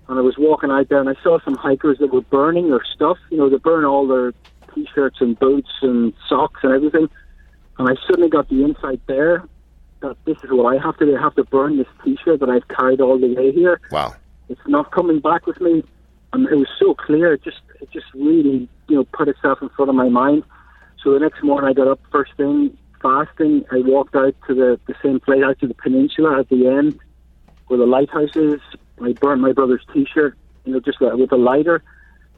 And 0.09 0.19
I 0.19 0.23
was 0.23 0.37
walking 0.37 0.71
out 0.71 0.89
there, 0.89 1.01
and 1.01 1.09
I 1.09 1.15
saw 1.23 1.41
some 1.41 1.55
hikers 1.55 1.99
that 1.99 2.13
were 2.13 2.21
burning 2.21 2.69
their 2.69 2.85
stuff. 2.95 3.19
You 3.31 3.39
know, 3.39 3.49
they 3.49 3.57
burn 3.57 3.85
all 3.85 4.07
their 4.07 4.35
t-shirts 4.75 5.21
and 5.21 5.39
boots 5.39 5.71
and 5.81 6.13
socks 6.29 6.61
and 6.63 6.73
everything. 6.73 7.09
And 7.79 7.89
I 7.89 7.95
suddenly 8.07 8.29
got 8.29 8.49
the 8.49 8.63
insight 8.63 9.01
there 9.07 9.45
that 10.01 10.17
this 10.25 10.37
is 10.45 10.51
what 10.51 10.75
I 10.75 10.83
have 10.83 10.99
to 10.99 11.07
do. 11.07 11.17
I 11.17 11.21
have 11.21 11.35
to 11.37 11.45
burn 11.45 11.79
this 11.79 11.87
t-shirt 12.05 12.41
that 12.41 12.51
I've 12.51 12.69
carried 12.69 13.01
all 13.01 13.19
the 13.19 13.35
way 13.35 13.53
here. 13.53 13.81
Wow. 13.91 14.15
It's 14.49 14.61
not 14.67 14.91
coming 14.91 15.21
back 15.21 15.47
with 15.47 15.61
me. 15.61 15.83
And 16.33 16.49
it 16.49 16.57
was 16.57 16.69
so 16.79 16.95
clear. 16.95 17.35
It 17.35 17.43
just, 17.45 17.61
it 17.81 17.91
just 17.93 18.07
really, 18.15 18.69
you 18.89 18.97
know, 18.97 19.05
put 19.05 19.29
itself 19.29 19.59
in 19.61 19.69
front 19.71 19.91
of 19.91 19.95
my 19.95 20.09
mind. 20.09 20.45
So 21.03 21.13
the 21.13 21.21
next 21.21 21.43
morning, 21.43 21.69
I 21.69 21.73
got 21.75 21.89
up 21.89 22.01
first 22.11 22.33
thing, 22.37 22.77
fasting. 23.03 23.65
I 23.71 23.81
walked 23.81 24.15
out 24.15 24.35
to 24.47 24.55
the, 24.55 24.81
the 24.87 24.95
same 25.03 25.21
place, 25.21 25.43
out 25.45 25.59
to 25.61 25.69
the 25.69 25.75
peninsula 25.75 26.39
at 26.41 26.49
the 26.49 26.69
end 26.69 26.99
where 27.67 27.79
the 27.79 27.87
lighthouse 27.87 28.37
is. 28.37 28.61
I 29.03 29.13
burnt 29.13 29.41
my 29.41 29.53
brother's 29.53 29.85
T-shirt, 29.93 30.37
you 30.65 30.75
know, 30.75 30.81
just 30.81 31.01
with 31.01 31.33
a 31.33 31.37
lighter, 31.37 31.83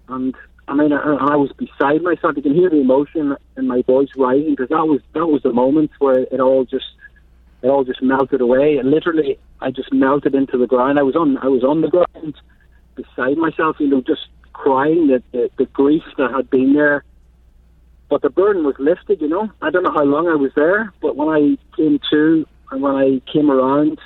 and 0.09 0.35
I 0.67 0.75
mean, 0.75 0.93
I, 0.93 1.01
I 1.01 1.37
was 1.37 1.53
beside 1.53 2.03
myself. 2.03 2.37
You 2.37 2.43
can 2.43 2.55
hear 2.55 2.71
the 2.71 2.81
emotion 2.81 3.37
in 3.57 3.67
my 3.67 3.83
voice 3.83 4.09
rising 4.17 4.51
because 4.51 4.71
that 4.71 4.87
was 4.87 5.01
that 5.13 5.27
was 5.27 5.43
the 5.43 5.53
moment 5.53 5.91
where 5.99 6.21
it 6.21 6.41
all 6.41 6.65
just 6.65 6.87
it 7.63 7.69
all 7.69 7.85
just 7.85 8.03
melted 8.03 8.41
away. 8.41 8.79
And 8.79 8.91
literally, 8.91 9.39
I 9.61 9.71
just 9.71 9.93
melted 9.93 10.35
into 10.35 10.57
the 10.57 10.67
ground. 10.67 10.99
I 10.99 11.03
was 11.03 11.17
on 11.17 11.37
I 11.39 11.49
was 11.49 11.65
on 11.65 11.83
the 11.83 11.89
ground 11.89 12.35
beside 12.95 13.37
myself, 13.37 13.77
you 13.79 13.89
know, 13.89 14.01
just 14.01 14.29
crying 14.53 15.09
that 15.09 15.23
the, 15.33 15.51
the 15.59 15.67
grief 15.67 16.03
that 16.19 16.31
had 16.31 16.51
been 16.51 16.75
there. 16.75 17.05
But 18.09 18.23
the 18.23 18.31
burden 18.31 18.65
was 18.65 18.77
lifted, 18.79 19.21
you 19.21 19.29
know. 19.29 19.51
I 19.63 19.71
don't 19.71 19.83
know 19.83 19.93
how 19.93 20.05
long 20.05 20.29
I 20.29 20.35
was 20.35 20.53
there, 20.55 20.93
but 21.01 21.17
when 21.17 21.29
I 21.29 21.57
came 21.77 21.99
to 22.11 22.47
and 22.71 22.83
when 22.83 22.95
I 22.95 23.21
came 23.33 23.51
around, 23.51 23.99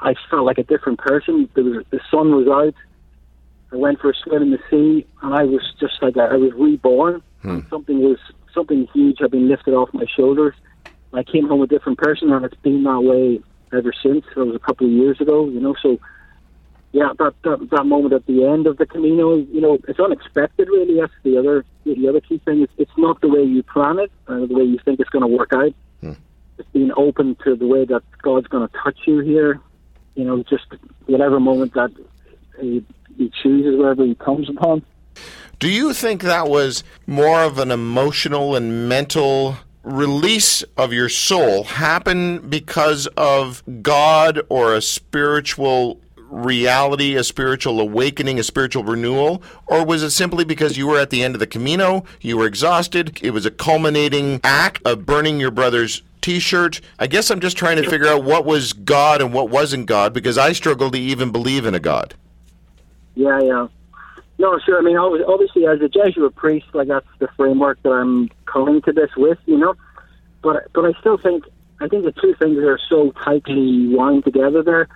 I 0.00 0.14
felt 0.30 0.44
like 0.44 0.58
a 0.58 0.62
different 0.62 0.98
person. 0.98 1.48
There 1.54 1.64
was, 1.64 1.84
the 1.90 2.00
sun 2.10 2.34
was 2.34 2.46
out. 2.48 2.74
I 3.72 3.76
went 3.76 4.00
for 4.00 4.10
a 4.10 4.14
swim 4.14 4.42
in 4.42 4.50
the 4.50 4.58
sea, 4.70 5.06
and 5.22 5.34
I 5.34 5.44
was 5.44 5.62
just 5.80 5.94
like 6.02 6.16
I 6.16 6.36
was 6.36 6.52
reborn. 6.54 7.22
And 7.42 7.66
something 7.68 8.00
was 8.00 8.18
something 8.54 8.86
huge 8.92 9.18
had 9.20 9.30
been 9.30 9.48
lifted 9.48 9.74
off 9.74 9.92
my 9.92 10.06
shoulders. 10.16 10.54
I 11.12 11.22
came 11.22 11.48
home 11.48 11.62
a 11.62 11.66
different 11.66 11.98
person, 11.98 12.32
and 12.32 12.44
it's 12.44 12.56
been 12.56 12.82
that 12.84 13.00
way 13.00 13.40
ever 13.72 13.92
since. 14.02 14.24
It 14.36 14.38
was 14.38 14.54
a 14.54 14.58
couple 14.58 14.86
of 14.86 14.92
years 14.92 15.20
ago, 15.20 15.48
you 15.48 15.60
know. 15.60 15.74
So 15.82 15.98
yeah, 16.96 17.12
that, 17.18 17.34
that 17.44 17.68
that 17.72 17.84
moment 17.84 18.14
at 18.14 18.24
the 18.24 18.46
end 18.46 18.66
of 18.66 18.78
the 18.78 18.86
Camino, 18.86 19.36
you 19.36 19.60
know, 19.60 19.78
it's 19.86 20.00
unexpected. 20.00 20.66
Really, 20.68 20.98
that's 20.98 21.12
the 21.24 21.36
other 21.36 21.62
the 21.84 22.08
other 22.08 22.22
key 22.22 22.38
thing. 22.38 22.62
Is 22.62 22.70
it's 22.78 22.96
not 22.96 23.20
the 23.20 23.28
way 23.28 23.42
you 23.42 23.62
plan 23.62 23.98
it, 23.98 24.10
or 24.26 24.46
the 24.46 24.54
way 24.54 24.64
you 24.64 24.78
think 24.82 24.98
it's 24.98 25.10
going 25.10 25.20
to 25.20 25.36
work 25.36 25.52
out. 25.52 25.74
Hmm. 26.00 26.12
It's 26.56 26.68
being 26.70 26.92
open 26.96 27.36
to 27.44 27.54
the 27.54 27.66
way 27.66 27.84
that 27.84 28.02
God's 28.22 28.46
going 28.46 28.66
to 28.66 28.74
touch 28.82 28.96
you 29.06 29.18
here. 29.18 29.60
You 30.14 30.24
know, 30.24 30.42
just 30.44 30.64
whatever 31.04 31.38
moment 31.38 31.74
that 31.74 31.90
uh, 31.90 32.62
He, 32.62 32.82
he 33.18 33.30
chooses, 33.42 33.78
wherever 33.78 34.02
He 34.02 34.14
comes 34.14 34.48
upon. 34.48 34.82
Do 35.58 35.68
you 35.68 35.92
think 35.92 36.22
that 36.22 36.48
was 36.48 36.82
more 37.06 37.42
of 37.42 37.58
an 37.58 37.70
emotional 37.70 38.56
and 38.56 38.88
mental 38.88 39.58
release 39.82 40.62
of 40.78 40.94
your 40.94 41.10
soul 41.10 41.64
happen 41.64 42.38
because 42.48 43.06
of 43.18 43.62
God 43.82 44.40
or 44.48 44.74
a 44.74 44.80
spiritual 44.80 46.00
reality, 46.30 47.16
a 47.16 47.24
spiritual 47.24 47.80
awakening, 47.80 48.38
a 48.38 48.42
spiritual 48.42 48.84
renewal? 48.84 49.42
Or 49.66 49.84
was 49.84 50.02
it 50.02 50.10
simply 50.10 50.44
because 50.44 50.76
you 50.76 50.86
were 50.86 50.98
at 50.98 51.10
the 51.10 51.22
end 51.22 51.34
of 51.34 51.40
the 51.40 51.46
Camino, 51.46 52.04
you 52.20 52.36
were 52.36 52.46
exhausted, 52.46 53.18
it 53.22 53.30
was 53.30 53.46
a 53.46 53.50
culminating 53.50 54.40
act 54.44 54.80
of 54.84 55.06
burning 55.06 55.40
your 55.40 55.50
brother's 55.50 56.02
t 56.20 56.38
shirt? 56.38 56.80
I 56.98 57.06
guess 57.06 57.30
I'm 57.30 57.40
just 57.40 57.56
trying 57.56 57.76
to 57.82 57.88
figure 57.88 58.08
out 58.08 58.24
what 58.24 58.44
was 58.44 58.72
God 58.72 59.20
and 59.20 59.32
what 59.32 59.50
wasn't 59.50 59.86
God 59.86 60.12
because 60.12 60.38
I 60.38 60.52
struggle 60.52 60.90
to 60.90 60.98
even 60.98 61.30
believe 61.30 61.66
in 61.66 61.74
a 61.74 61.80
God. 61.80 62.14
Yeah, 63.14 63.40
yeah. 63.40 63.68
No, 64.38 64.58
sure. 64.58 64.78
I 64.78 64.82
mean, 64.82 64.98
obviously, 64.98 65.66
as 65.66 65.80
a 65.80 65.88
Jesuit 65.88 66.34
priest, 66.36 66.66
like 66.74 66.88
that's 66.88 67.06
the 67.18 67.28
framework 67.36 67.82
that 67.82 67.90
I'm 67.90 68.30
coming 68.44 68.82
to 68.82 68.92
this 68.92 69.10
with, 69.16 69.38
you 69.46 69.56
know. 69.56 69.74
But 70.42 70.70
but 70.74 70.84
I 70.84 70.92
still 71.00 71.16
think 71.16 71.44
I 71.80 71.88
think 71.88 72.04
the 72.04 72.12
two 72.12 72.34
things 72.34 72.58
are 72.58 72.78
so 72.88 73.12
tightly 73.12 73.88
wound 73.88 74.24
together. 74.24 74.62
There, 74.62 74.88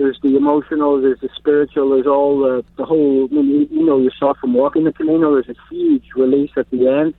there's 0.00 0.18
the 0.22 0.34
emotional, 0.34 0.98
there's 1.00 1.20
the 1.20 1.28
spiritual, 1.36 1.90
there's 1.90 2.06
all 2.06 2.40
the 2.40 2.64
the 2.76 2.86
whole. 2.86 3.28
I 3.30 3.34
mean, 3.34 3.48
you, 3.48 3.58
know, 3.60 3.66
you 3.70 3.84
know 3.84 3.98
yourself 3.98 4.38
from 4.38 4.54
walking 4.54 4.84
the 4.84 4.92
Camino. 4.92 5.34
There's 5.34 5.54
a 5.54 5.60
huge 5.70 6.04
release 6.16 6.50
at 6.56 6.70
the 6.70 6.88
end. 6.88 7.14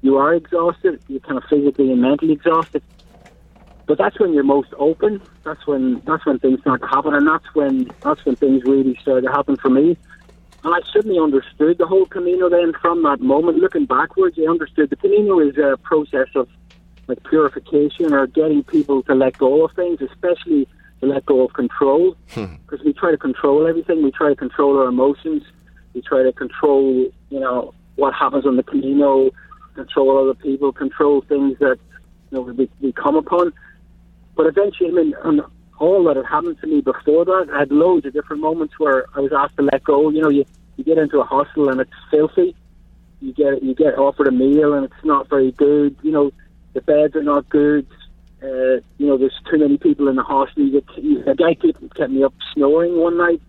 You 0.00 0.16
are 0.16 0.34
exhausted. 0.34 1.02
You're 1.08 1.20
kind 1.20 1.36
of 1.36 1.44
physically 1.50 1.92
and 1.92 2.00
mentally 2.00 2.32
exhausted. 2.32 2.82
But 3.86 3.98
that's 3.98 4.18
when 4.18 4.32
you're 4.32 4.44
most 4.44 4.72
open. 4.78 5.20
That's 5.44 5.66
when 5.66 6.00
that's 6.06 6.24
when 6.24 6.38
things 6.38 6.60
start 6.60 6.80
to 6.80 6.86
happen, 6.86 7.14
and 7.14 7.28
that's 7.28 7.54
when 7.54 7.90
that's 8.00 8.24
when 8.24 8.36
things 8.36 8.62
really 8.64 8.96
started 9.02 9.26
to 9.26 9.32
happen 9.32 9.56
for 9.56 9.68
me. 9.68 9.98
And 10.64 10.74
I 10.74 10.78
suddenly 10.90 11.18
understood 11.18 11.76
the 11.76 11.86
whole 11.86 12.06
Camino 12.06 12.48
then 12.48 12.72
from 12.80 13.02
that 13.02 13.20
moment. 13.20 13.58
Looking 13.58 13.84
backwards, 13.84 14.38
I 14.38 14.48
understood 14.48 14.88
the 14.88 14.96
Camino 14.96 15.38
is 15.40 15.58
a 15.58 15.76
process 15.82 16.28
of 16.34 16.48
like 17.08 17.22
purification 17.24 18.14
or 18.14 18.26
getting 18.26 18.64
people 18.64 19.02
to 19.02 19.14
let 19.14 19.36
go 19.36 19.66
of 19.66 19.72
things, 19.72 20.00
especially 20.00 20.66
to 21.02 21.08
let 21.08 21.26
go 21.26 21.44
of 21.44 21.52
control. 21.52 22.16
Hmm. 22.30 22.54
Because 22.64 22.84
we 22.84 22.92
try 22.92 23.10
to 23.10 23.18
control 23.18 23.66
everything. 23.66 24.02
We 24.02 24.12
try 24.12 24.30
to 24.30 24.36
control 24.36 24.78
our 24.78 24.86
emotions. 24.86 25.42
We 25.94 26.00
try 26.00 26.22
to 26.22 26.32
control, 26.32 27.10
you 27.28 27.40
know, 27.40 27.74
what 27.96 28.14
happens 28.14 28.46
on 28.46 28.56
the 28.56 28.62
Camino, 28.62 29.30
control 29.74 30.18
other 30.18 30.34
people, 30.34 30.72
control 30.72 31.20
things 31.22 31.58
that 31.58 31.78
you 32.30 32.38
know 32.38 32.42
we, 32.42 32.70
we 32.80 32.92
come 32.92 33.16
upon. 33.16 33.52
But 34.36 34.46
eventually, 34.46 34.88
I 34.88 34.92
mean, 34.92 35.14
and 35.24 35.42
all 35.78 36.04
that 36.04 36.16
had 36.16 36.24
happened 36.26 36.58
to 36.60 36.66
me 36.66 36.80
before 36.80 37.24
that, 37.24 37.48
I 37.52 37.60
had 37.60 37.72
loads 37.72 38.06
of 38.06 38.12
different 38.12 38.40
moments 38.40 38.78
where 38.78 39.04
I 39.14 39.20
was 39.20 39.32
asked 39.36 39.56
to 39.56 39.62
let 39.62 39.84
go. 39.84 40.08
You 40.08 40.22
know, 40.22 40.30
you, 40.30 40.44
you 40.76 40.84
get 40.84 40.96
into 40.96 41.20
a 41.20 41.24
hostel 41.24 41.68
and 41.68 41.80
it's 41.80 41.90
filthy. 42.10 42.54
You 43.20 43.32
get 43.34 43.62
you 43.62 43.74
get 43.74 43.98
offered 43.98 44.28
a 44.28 44.32
meal 44.32 44.72
and 44.74 44.84
it's 44.84 45.04
not 45.04 45.28
very 45.28 45.52
good. 45.52 45.96
You 46.02 46.12
know, 46.12 46.32
the 46.72 46.80
beds 46.80 47.16
are 47.16 47.22
not 47.22 47.48
good. 47.48 47.86
Uh, 48.42 48.80
you 48.98 49.06
know, 49.06 49.16
there's 49.16 49.38
too 49.48 49.58
many 49.58 49.78
people 49.78 50.08
in 50.08 50.16
the 50.16 50.22
you, 50.96 51.22
a 51.26 51.34
guy 51.34 51.54
kept, 51.54 51.94
kept 51.94 52.10
me 52.10 52.24
up 52.24 52.34
snoring 52.52 52.96
one 52.98 53.16
night. 53.16 53.40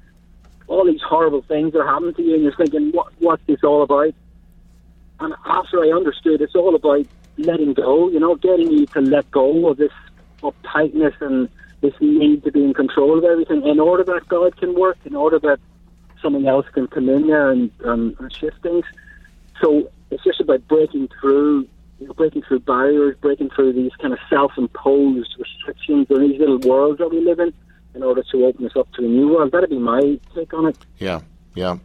All 0.67 0.85
these 0.85 1.01
horrible 1.01 1.41
things 1.41 1.73
are 1.75 1.85
happening 1.85 2.13
to 2.13 2.21
you, 2.21 2.35
and 2.35 2.43
you're 2.43 2.55
thinking, 2.55 2.91
what 2.91 3.11
what's 3.19 3.43
this 3.47 3.63
all 3.63 3.81
about? 3.81 4.13
And 5.19 5.33
after 5.45 5.83
I 5.83 5.89
understood, 5.89 6.41
it's 6.41 6.55
all 6.55 6.75
about 6.75 7.05
letting 7.37 7.73
go. 7.73 8.09
You 8.09 8.19
know, 8.19 8.35
getting 8.35 8.71
you 8.71 8.85
to 8.87 9.01
let 9.01 9.29
go 9.31 9.67
of 9.67 9.77
this 9.77 9.91
uptightness 10.41 11.19
and 11.21 11.49
this 11.81 11.93
need 11.99 12.43
to 12.43 12.51
be 12.51 12.63
in 12.63 12.73
control 12.73 13.17
of 13.17 13.23
everything 13.23 13.65
in 13.67 13.79
order 13.79 14.03
that 14.03 14.27
God 14.27 14.55
can 14.57 14.73
work, 14.73 14.97
in 15.05 15.15
order 15.15 15.39
that 15.39 15.59
something 16.21 16.47
else 16.47 16.65
can 16.73 16.87
come 16.87 17.09
in 17.09 17.27
there 17.27 17.51
and, 17.51 17.71
and 17.83 18.33
shift 18.33 18.61
things. 18.61 18.85
So 19.61 19.91
it's 20.09 20.23
just 20.23 20.39
about 20.39 20.67
breaking 20.67 21.09
through, 21.19 21.67
breaking 22.15 22.43
through 22.47 22.59
barriers, 22.59 23.15
breaking 23.21 23.49
through 23.55 23.73
these 23.73 23.91
kind 24.01 24.13
of 24.13 24.19
self-imposed 24.29 25.35
restrictions 25.39 26.07
or 26.09 26.19
these 26.19 26.39
little 26.39 26.59
worlds 26.59 26.99
that 26.99 27.09
we 27.09 27.19
live 27.19 27.39
in, 27.39 27.53
in 27.95 28.03
order 28.03 28.23
to 28.31 28.45
open 28.45 28.65
us 28.65 28.71
up 28.75 28.91
to 28.93 29.05
a 29.05 29.07
new 29.07 29.29
world. 29.29 29.51
That'd 29.51 29.69
be 29.69 29.79
my 29.79 30.19
take 30.35 30.53
on 30.53 30.67
it. 30.67 30.77
Yeah, 30.97 31.21
yeah. 31.55 31.77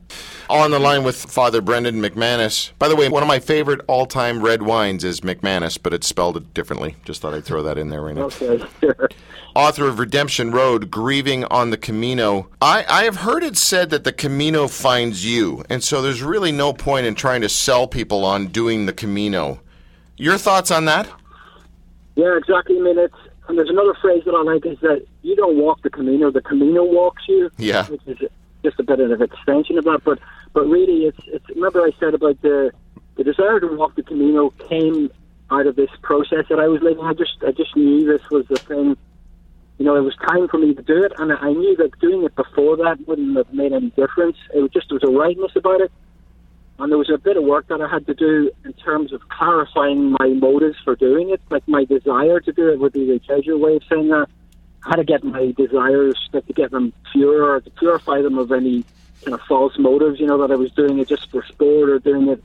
On 0.50 0.70
the 0.70 0.78
line 0.78 1.04
with 1.04 1.16
Father 1.16 1.60
Brendan 1.60 2.00
McManus. 2.00 2.72
By 2.78 2.88
the 2.88 2.96
way, 2.96 3.10
one 3.10 3.22
of 3.22 3.28
my 3.28 3.38
favorite 3.38 3.82
all-time 3.86 4.40
red 4.40 4.62
wines 4.62 5.04
is 5.04 5.20
McManus, 5.20 5.78
but 5.82 5.92
it's 5.92 6.06
spelled 6.06 6.54
differently. 6.54 6.96
Just 7.04 7.20
thought 7.20 7.34
I'd 7.34 7.44
throw 7.44 7.62
that 7.64 7.76
in 7.76 7.90
there 7.90 8.00
right 8.00 8.14
now. 8.14 8.22
Okay, 8.22 8.64
sure. 8.80 9.10
Author 9.54 9.88
of 9.88 9.98
Redemption 9.98 10.52
Road, 10.52 10.90
Grieving 10.90 11.44
on 11.46 11.70
the 11.70 11.76
Camino. 11.76 12.48
I, 12.62 12.84
I 12.88 13.04
have 13.04 13.16
heard 13.16 13.42
it 13.42 13.58
said 13.58 13.90
that 13.90 14.04
the 14.04 14.12
Camino 14.12 14.68
finds 14.68 15.26
you, 15.26 15.64
and 15.68 15.84
so 15.84 16.00
there's 16.00 16.22
really 16.22 16.52
no 16.52 16.72
point 16.72 17.06
in 17.06 17.14
trying 17.14 17.40
to 17.42 17.48
sell 17.48 17.86
people 17.86 18.24
on 18.24 18.46
doing 18.46 18.86
the 18.86 18.92
Camino. 18.92 19.60
Your 20.18 20.36
thoughts 20.36 20.70
on 20.70 20.84
that? 20.84 21.08
Yeah, 22.16 22.36
exactly. 22.36 22.76
I 22.76 22.80
mean, 22.80 22.98
it's, 22.98 23.14
and 23.48 23.56
there's 23.56 23.70
another 23.70 23.94
phrase 24.02 24.24
that 24.26 24.34
I 24.34 24.42
like 24.42 24.66
is 24.66 24.78
that 24.80 25.06
you 25.22 25.36
don't 25.36 25.56
walk 25.56 25.82
the 25.82 25.90
Camino, 25.90 26.30
the 26.30 26.42
Camino 26.42 26.84
walks 26.84 27.22
you. 27.28 27.50
Yeah. 27.56 27.86
Which 27.86 28.02
is 28.06 28.18
just 28.62 28.80
a 28.80 28.82
bit 28.82 29.00
of 29.00 29.12
an 29.12 29.22
extension 29.22 29.78
of 29.78 29.84
that. 29.84 30.02
But 30.04 30.18
but 30.52 30.66
really, 30.66 31.04
it's 31.04 31.18
it's. 31.26 31.48
Remember, 31.50 31.82
I 31.82 31.92
said 32.00 32.14
about 32.14 32.40
the 32.42 32.72
the 33.16 33.24
desire 33.24 33.60
to 33.60 33.68
walk 33.68 33.94
the 33.94 34.02
Camino 34.02 34.50
came 34.68 35.10
out 35.50 35.66
of 35.66 35.76
this 35.76 35.90
process 36.02 36.44
that 36.50 36.58
I 36.58 36.68
was 36.68 36.82
living. 36.82 37.04
I 37.04 37.14
just 37.14 37.36
I 37.46 37.52
just 37.52 37.76
knew 37.76 38.06
this 38.06 38.28
was 38.30 38.46
the 38.48 38.56
thing. 38.56 38.96
You 39.78 39.84
know, 39.84 39.94
it 39.94 40.00
was 40.00 40.16
time 40.16 40.48
for 40.48 40.58
me 40.58 40.74
to 40.74 40.82
do 40.82 41.04
it, 41.04 41.12
and 41.18 41.32
I 41.32 41.52
knew 41.52 41.76
that 41.76 41.96
doing 42.00 42.24
it 42.24 42.34
before 42.34 42.76
that 42.78 43.06
wouldn't 43.06 43.36
have 43.36 43.52
made 43.52 43.72
any 43.72 43.90
difference. 43.90 44.36
It 44.52 44.60
was 44.60 44.72
just 44.72 44.88
there 44.88 44.98
was 45.00 45.08
a 45.08 45.16
rightness 45.16 45.52
about 45.54 45.80
it, 45.80 45.92
and 46.78 46.92
there 46.92 46.98
was 46.98 47.10
a 47.10 47.18
bit 47.18 47.36
of 47.36 47.42
work 47.42 47.66
that 47.68 47.80
I 47.80 47.88
had 47.88 48.06
to 48.06 48.14
do 48.14 48.50
in 48.64 48.72
terms 48.74 49.12
of 49.12 49.28
clarifying 49.28 50.12
my 50.12 50.28
motives 50.28 50.76
for 50.84 50.94
doing 50.94 51.30
it. 51.30 51.40
Like 51.50 51.66
my 51.66 51.84
desire 51.84 52.40
to 52.40 52.52
do 52.52 52.68
it 52.70 52.78
would 52.78 52.92
be 52.92 53.06
the 53.06 53.18
Jesuit 53.18 53.58
way 53.58 53.76
of 53.76 53.82
saying 53.90 54.08
that. 54.08 54.28
How 54.80 54.92
to 54.92 55.04
get 55.04 55.24
my 55.24 55.52
desires, 55.56 56.16
to 56.32 56.40
get 56.40 56.70
them 56.70 56.92
pure, 57.12 57.54
or 57.54 57.60
to 57.60 57.70
purify 57.70 58.22
them 58.22 58.38
of 58.38 58.52
any 58.52 58.84
kind 59.24 59.34
of 59.34 59.40
false 59.42 59.76
motives. 59.76 60.20
You 60.20 60.26
know 60.26 60.38
that 60.38 60.52
I 60.52 60.54
was 60.54 60.70
doing 60.70 61.00
it 61.00 61.08
just 61.08 61.28
for 61.30 61.44
sport 61.44 61.90
or 61.90 61.98
doing 61.98 62.28
it 62.28 62.42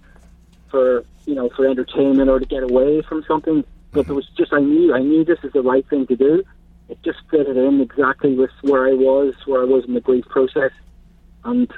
for 0.70 1.06
you 1.28 1.36
know 1.36 1.50
for 1.50 1.68
entertainment 1.68 2.30
or 2.30 2.40
to 2.40 2.46
get 2.46 2.64
away 2.64 3.04
from 3.04 3.24
something. 3.28 3.64
But 3.92 4.08
there 4.08 4.16
was 4.16 4.28
just 4.36 4.52
I 4.52 4.60
knew 4.60 4.96
I 4.96 5.00
knew 5.00 5.24
this 5.24 5.44
is 5.44 5.54
the 5.54 5.62
right 5.62 5.88
thing 5.88 6.08
to 6.08 6.16
do. 6.16 6.44
It 6.90 7.02
just 7.04 7.20
fitted 7.30 7.56
in 7.56 7.80
exactly 7.80 8.34
with 8.34 8.52
where 8.62 8.88
I 8.88 8.94
was, 8.94 9.36
where 9.46 9.62
I 9.62 9.66
was 9.66 9.86
in 9.86 9.94
the 9.94 10.02
grief 10.02 10.26
process, 10.26 10.72
and 11.46 11.72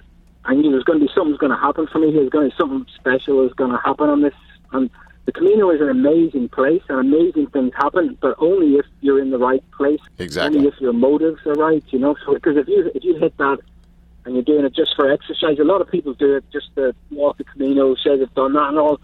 I 0.46 0.54
knew 0.54 0.64
there 0.64 0.76
was 0.76 0.84
going 0.84 1.00
to 1.00 1.06
be 1.06 1.12
something's 1.14 1.38
going 1.38 1.52
to 1.52 1.58
happen 1.58 1.88
for 1.92 2.00
me. 2.00 2.12
There's 2.12 2.30
going 2.30 2.50
to 2.50 2.56
be 2.56 2.58
something 2.58 2.86
special 2.96 3.46
is 3.46 3.54
going 3.54 3.72
to 3.72 3.78
happen 3.78 4.10
on 4.10 4.22
this. 4.22 4.34
And 4.72 4.90
the 5.26 5.32
Camino 5.32 5.72
is 5.72 5.82
an 5.82 5.90
amazing 5.90 6.50
place, 6.50 6.84
and 6.88 7.00
amazing 7.00 7.48
things 7.48 7.74
happen, 7.76 8.18
but 8.22 8.36
only 8.38 8.76
if 8.76 8.86
you're 9.02 9.20
in 9.20 9.32
the 9.32 9.40
right 9.40 9.64
place. 9.72 10.00
Exactly. 10.20 10.60
Only 10.60 10.70
if 10.70 10.80
your 10.80 10.94
motives 10.94 11.42
are 11.48 11.54
right, 11.54 11.84
you 11.90 11.98
know. 11.98 12.16
So 12.26 12.36
because 12.36 12.58
if 12.58 12.68
you 12.68 12.92
if 12.94 13.04
you 13.04 13.16
hit 13.16 13.36
that 13.38 13.58
and 14.26 14.36
you're 14.36 14.44
doing 14.44 14.66
it 14.66 14.76
just 14.76 14.96
for 14.96 15.12
exercise, 15.12 15.58
a 15.60 15.64
lot 15.64 15.82
of 15.82 15.90
people 15.90 16.14
do 16.14 16.36
it 16.36 16.46
just 16.52 16.74
to 16.76 16.94
walk 17.10 17.38
the 17.38 17.44
Camino, 17.44 17.96
say 17.96 18.18
they've 18.18 18.34
done 18.36 18.54
that 18.54 18.70
and 18.70 18.78
all, 18.78 19.00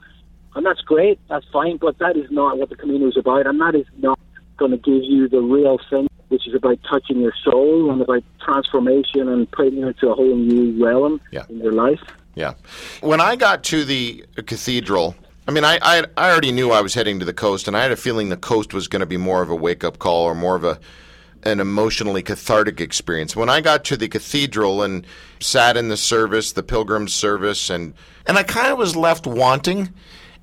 and 0.55 0.63
that's 0.63 0.81
great, 0.81 1.19
that's 1.27 1.45
fine. 1.51 1.77
But 1.77 1.97
that 1.97 2.15
is 2.15 2.29
not 2.29 2.59
what 2.59 2.69
the 2.69 2.75
Camino 2.75 3.07
is 3.07 3.17
about, 3.17 3.47
and 3.47 3.59
that 3.59 3.73
is 3.73 3.87
not 3.97 4.19
going 4.61 4.71
to 4.71 4.77
give 4.77 5.03
you 5.03 5.27
the 5.27 5.41
real 5.41 5.79
thing, 5.89 6.07
which 6.29 6.47
is 6.47 6.53
about 6.53 6.77
touching 6.89 7.19
your 7.19 7.33
soul 7.43 7.91
and 7.91 7.99
about 8.01 8.23
transformation 8.45 9.27
and 9.27 9.49
putting 9.51 9.77
you 9.77 9.87
into 9.87 10.07
a 10.09 10.13
whole 10.13 10.35
new 10.35 10.83
realm 10.83 11.19
Yeah. 11.31 11.45
in 11.49 11.57
your 11.59 11.71
life. 11.73 11.99
Yeah. 12.35 12.53
When 13.01 13.19
I 13.19 13.35
got 13.35 13.63
to 13.65 13.83
the 13.83 14.23
cathedral, 14.45 15.15
I 15.47 15.51
mean, 15.51 15.65
I, 15.65 15.79
I 15.81 16.03
I 16.15 16.31
already 16.31 16.51
knew 16.51 16.69
I 16.71 16.79
was 16.81 16.93
heading 16.93 17.19
to 17.19 17.25
the 17.25 17.33
coast, 17.33 17.67
and 17.67 17.75
I 17.75 17.81
had 17.81 17.91
a 17.91 17.95
feeling 17.97 18.29
the 18.29 18.37
coast 18.37 18.73
was 18.73 18.87
going 18.87 18.99
to 19.01 19.05
be 19.07 19.17
more 19.17 19.41
of 19.41 19.49
a 19.49 19.55
wake 19.55 19.83
up 19.83 19.97
call 19.99 20.23
or 20.25 20.35
more 20.35 20.55
of 20.55 20.63
a 20.63 20.79
an 21.43 21.59
emotionally 21.59 22.21
cathartic 22.21 22.79
experience. 22.79 23.35
When 23.35 23.49
I 23.49 23.61
got 23.61 23.83
to 23.85 23.97
the 23.97 24.07
cathedral 24.07 24.83
and 24.83 25.05
sat 25.39 25.75
in 25.75 25.89
the 25.89 25.97
service, 25.97 26.51
the 26.53 26.61
pilgrim 26.63 27.07
service, 27.07 27.69
and 27.71 27.93
and 28.27 28.37
I 28.37 28.43
kind 28.43 28.71
of 28.71 28.77
was 28.77 28.95
left 28.95 29.25
wanting. 29.25 29.89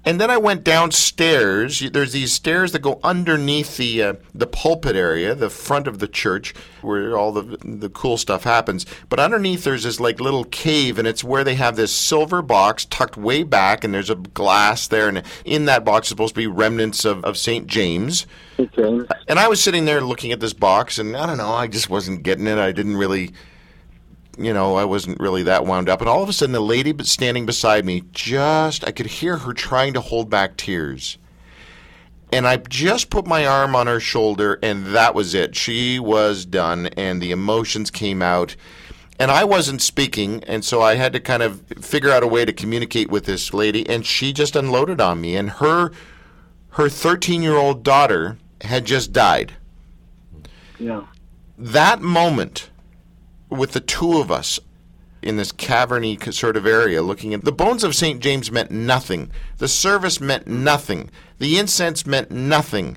And 0.05 0.21
then 0.21 0.31
I 0.31 0.39
went 0.39 0.65
downstairs. 0.65 1.81
There's 1.91 2.13
these 2.13 2.33
stairs 2.33 2.73
that 2.73 2.81
go 2.81 2.99
underneath 3.03 3.77
the 3.77 4.03
uh, 4.03 4.15
the 4.35 4.47
pulpit 4.47 4.97
area, 4.97 5.35
the 5.35 5.51
front 5.51 5.87
of 5.87 5.99
the 5.99 6.09
church, 6.09 6.55
where 6.81 7.19
all 7.19 7.33
the 7.33 7.59
the 7.63 7.91
cool 7.91 8.17
stuff 8.17 8.45
happens. 8.45 8.87
But 9.09 9.21
underneath 9.21 9.65
there's 9.65 9.83
this 9.83 10.01
like 10.01 10.21
little 10.21 10.45
cave, 10.45 10.99
and 10.99 11.07
it's 11.07 11.25
where 11.25 11.45
they 11.45 11.57
have 11.57 11.77
this 11.77 11.93
silver 11.93 12.41
box 12.43 12.85
tucked 12.85 13.17
way 13.17 13.43
back, 13.43 13.85
and 13.85 13.93
there's 13.93 14.09
a 14.09 14.15
glass 14.15 14.87
there, 14.87 15.09
and 15.09 15.23
in 15.45 15.67
that 15.67 15.85
box 15.85 16.07
is 16.07 16.11
supposed 16.11 16.35
to 16.35 16.41
be 16.41 16.47
remnants 16.47 17.05
of, 17.05 17.25
of 17.25 17.37
Saint 17.37 17.67
James. 17.67 18.27
Okay. 18.59 19.07
And 19.27 19.39
I 19.39 19.49
was 19.49 19.63
sitting 19.63 19.85
there 19.85 20.01
looking 20.01 20.33
at 20.33 20.41
this 20.41 20.55
box, 20.55 20.99
and 20.99 21.17
I 21.17 21.27
don't 21.27 21.39
know, 21.39 21.53
I 21.53 21.67
just 21.67 21.91
wasn't 21.91 22.23
getting 22.23 22.47
it. 22.47 22.59
I 22.59 22.73
didn't 22.73 22.97
really 22.97 23.33
you 24.39 24.53
know, 24.53 24.77
I 24.77 24.85
wasn't 24.85 25.21
really 25.21 25.43
that 25.45 25.67
wound 25.67 25.89
up. 25.89 26.01
And 26.01 26.09
all 26.09 26.23
of 26.23 26.29
a 26.29 26.33
sudden, 26.33 26.53
the 26.53 26.61
lady 26.61 26.95
standing 27.05 27.47
beside 27.47 27.85
me, 27.85 28.05
just, 28.13 28.87
I 28.87 28.93
could 28.93 29.07
hear 29.07 29.39
her 29.39 29.53
trying 29.53 29.95
to 29.95 30.01
hold 30.01 30.31
back 30.31 30.57
tears. 30.57 31.19
And 32.33 32.47
I 32.47 32.57
just 32.59 33.11
put 33.11 33.27
my 33.27 33.47
arm 33.47 33.75
on 33.75 33.87
her 33.87 34.01
shoulder, 34.01 34.59
and 34.63 34.87
that 34.87 35.15
was 35.15 35.35
it. 35.35 35.57
She 35.57 35.99
was 35.99 36.45
done, 36.45 36.89
and 36.89 37.21
the 37.21 37.31
emotions 37.33 37.91
came 37.91 38.23
out. 38.23 38.55
And 39.19 39.31
I 39.31 39.45
wasn't 39.45 39.83
speaking, 39.83 40.45
and 40.45 40.65
so 40.65 40.81
I 40.81 40.95
had 40.95 41.13
to 41.15 41.21
kind 41.21 41.43
of 41.43 41.63
figure 41.81 42.11
out 42.11 42.23
a 42.23 42.29
way 42.29 42.45
to 42.45 42.53
communicate 42.53 43.11
with 43.11 43.25
this 43.25 43.53
lady, 43.53 43.89
and 43.89 44.07
she 44.07 44.33
just 44.33 44.55
unloaded 44.55 45.01
on 45.01 45.21
me. 45.21 45.37
And 45.37 45.51
her 45.51 45.91
her 46.73 46.89
13 46.89 47.43
year 47.43 47.57
old 47.57 47.83
daughter 47.83 48.39
had 48.61 48.85
just 48.85 49.13
died. 49.13 49.55
Yeah. 50.79 51.07
That 51.57 52.01
moment 52.01 52.71
with 53.51 53.73
the 53.73 53.81
two 53.81 54.19
of 54.19 54.31
us 54.31 54.61
in 55.23 55.37
this 55.37 55.53
caverny 55.53 56.33
sort 56.33 56.57
of 56.57 56.67
area 56.67 57.03
looking 57.03 57.35
at 57.35 57.45
the 57.45 57.53
bones 57.53 57.85
of 57.85 57.95
St. 57.95 58.21
James 58.21 58.53
meant 58.53 58.71
nothing. 58.71 59.31
The 59.59 59.69
service 59.69 60.21
meant 60.21 60.47
nothing. 60.47 61.11
The 61.39 61.59
incense 61.59 62.07
meant 62.07 62.31
nothing. 62.31 62.97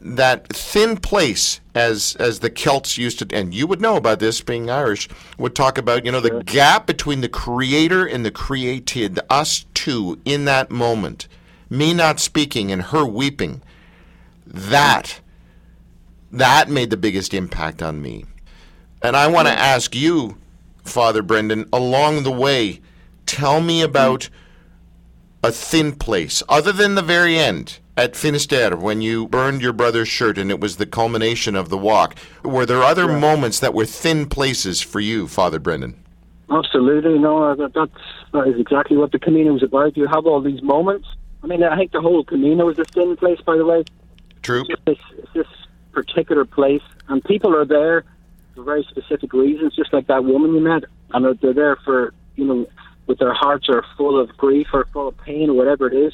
That 0.00 0.48
thin 0.48 0.98
place, 0.98 1.60
as 1.74 2.16
as 2.20 2.40
the 2.40 2.50
Celts 2.50 2.98
used 2.98 3.18
to, 3.20 3.36
and 3.36 3.54
you 3.54 3.66
would 3.66 3.80
know 3.80 3.96
about 3.96 4.20
this 4.20 4.40
being 4.40 4.70
Irish, 4.70 5.08
would 5.38 5.54
talk 5.54 5.78
about, 5.78 6.04
you 6.04 6.12
know, 6.12 6.20
the 6.20 6.42
gap 6.44 6.86
between 6.86 7.22
the 7.22 7.28
creator 7.28 8.04
and 8.06 8.24
the 8.24 8.30
created, 8.30 9.18
us 9.30 9.64
two 9.74 10.20
in 10.24 10.44
that 10.44 10.70
moment, 10.70 11.28
me 11.70 11.94
not 11.94 12.20
speaking 12.20 12.70
and 12.70 12.82
her 12.82 13.04
weeping. 13.04 13.62
That 14.46 15.20
that 16.30 16.68
made 16.68 16.90
the 16.90 16.96
biggest 16.96 17.32
impact 17.32 17.82
on 17.82 18.02
me. 18.02 18.26
And 19.06 19.16
I 19.16 19.28
want 19.28 19.46
to 19.46 19.54
hmm. 19.54 19.60
ask 19.60 19.94
you, 19.94 20.36
Father 20.82 21.22
Brendan, 21.22 21.68
along 21.72 22.24
the 22.24 22.32
way, 22.32 22.80
tell 23.24 23.60
me 23.60 23.80
about 23.80 24.28
a 25.44 25.52
thin 25.52 25.92
place, 25.92 26.42
other 26.48 26.72
than 26.72 26.96
the 26.96 27.02
very 27.02 27.38
end 27.38 27.78
at 27.96 28.16
Finisterre 28.16 28.76
when 28.76 29.00
you 29.00 29.28
burned 29.28 29.62
your 29.62 29.72
brother's 29.72 30.08
shirt 30.08 30.38
and 30.38 30.50
it 30.50 30.58
was 30.58 30.76
the 30.76 30.86
culmination 30.86 31.54
of 31.54 31.68
the 31.68 31.78
walk. 31.78 32.16
Were 32.42 32.66
there 32.66 32.82
other 32.82 33.06
moments 33.06 33.60
that 33.60 33.74
were 33.74 33.86
thin 33.86 34.28
places 34.28 34.80
for 34.80 34.98
you, 34.98 35.28
Father 35.28 35.60
Brendan? 35.60 36.02
Absolutely, 36.50 37.16
no. 37.16 37.44
Uh, 37.44 37.54
that, 37.54 37.74
that's 37.74 38.02
that 38.32 38.48
is 38.48 38.58
exactly 38.58 38.96
what 38.96 39.12
the 39.12 39.20
Camino 39.20 39.54
is 39.54 39.62
about. 39.62 39.96
You 39.96 40.08
have 40.08 40.26
all 40.26 40.40
these 40.40 40.62
moments. 40.62 41.06
I 41.44 41.46
mean, 41.46 41.62
I 41.62 41.76
think 41.76 41.92
the 41.92 42.00
whole 42.00 42.24
Camino 42.24 42.68
is 42.70 42.78
a 42.80 42.84
thin 42.84 43.16
place, 43.16 43.40
by 43.40 43.56
the 43.56 43.64
way. 43.64 43.84
True. 44.42 44.64
It's 44.68 45.00
it's 45.16 45.32
this 45.32 45.46
particular 45.92 46.44
place, 46.44 46.82
and 47.08 47.22
people 47.22 47.54
are 47.54 47.64
there 47.64 48.04
for 48.56 48.64
very 48.64 48.82
specific 48.84 49.32
reasons, 49.32 49.76
just 49.76 49.92
like 49.92 50.08
that 50.08 50.24
woman 50.24 50.54
you 50.54 50.60
met, 50.60 50.84
and 51.12 51.24
they're- 51.24 51.52
there 51.52 51.76
for 51.76 52.12
you 52.36 52.44
know, 52.44 52.66
with 53.06 53.18
their 53.18 53.32
hearts 53.32 53.68
are 53.68 53.84
full 53.96 54.18
of 54.18 54.36
grief 54.36 54.68
or 54.72 54.86
full 54.92 55.08
of 55.08 55.16
pain 55.18 55.50
or 55.50 55.54
whatever 55.54 55.86
it 55.86 55.94
is, 55.94 56.12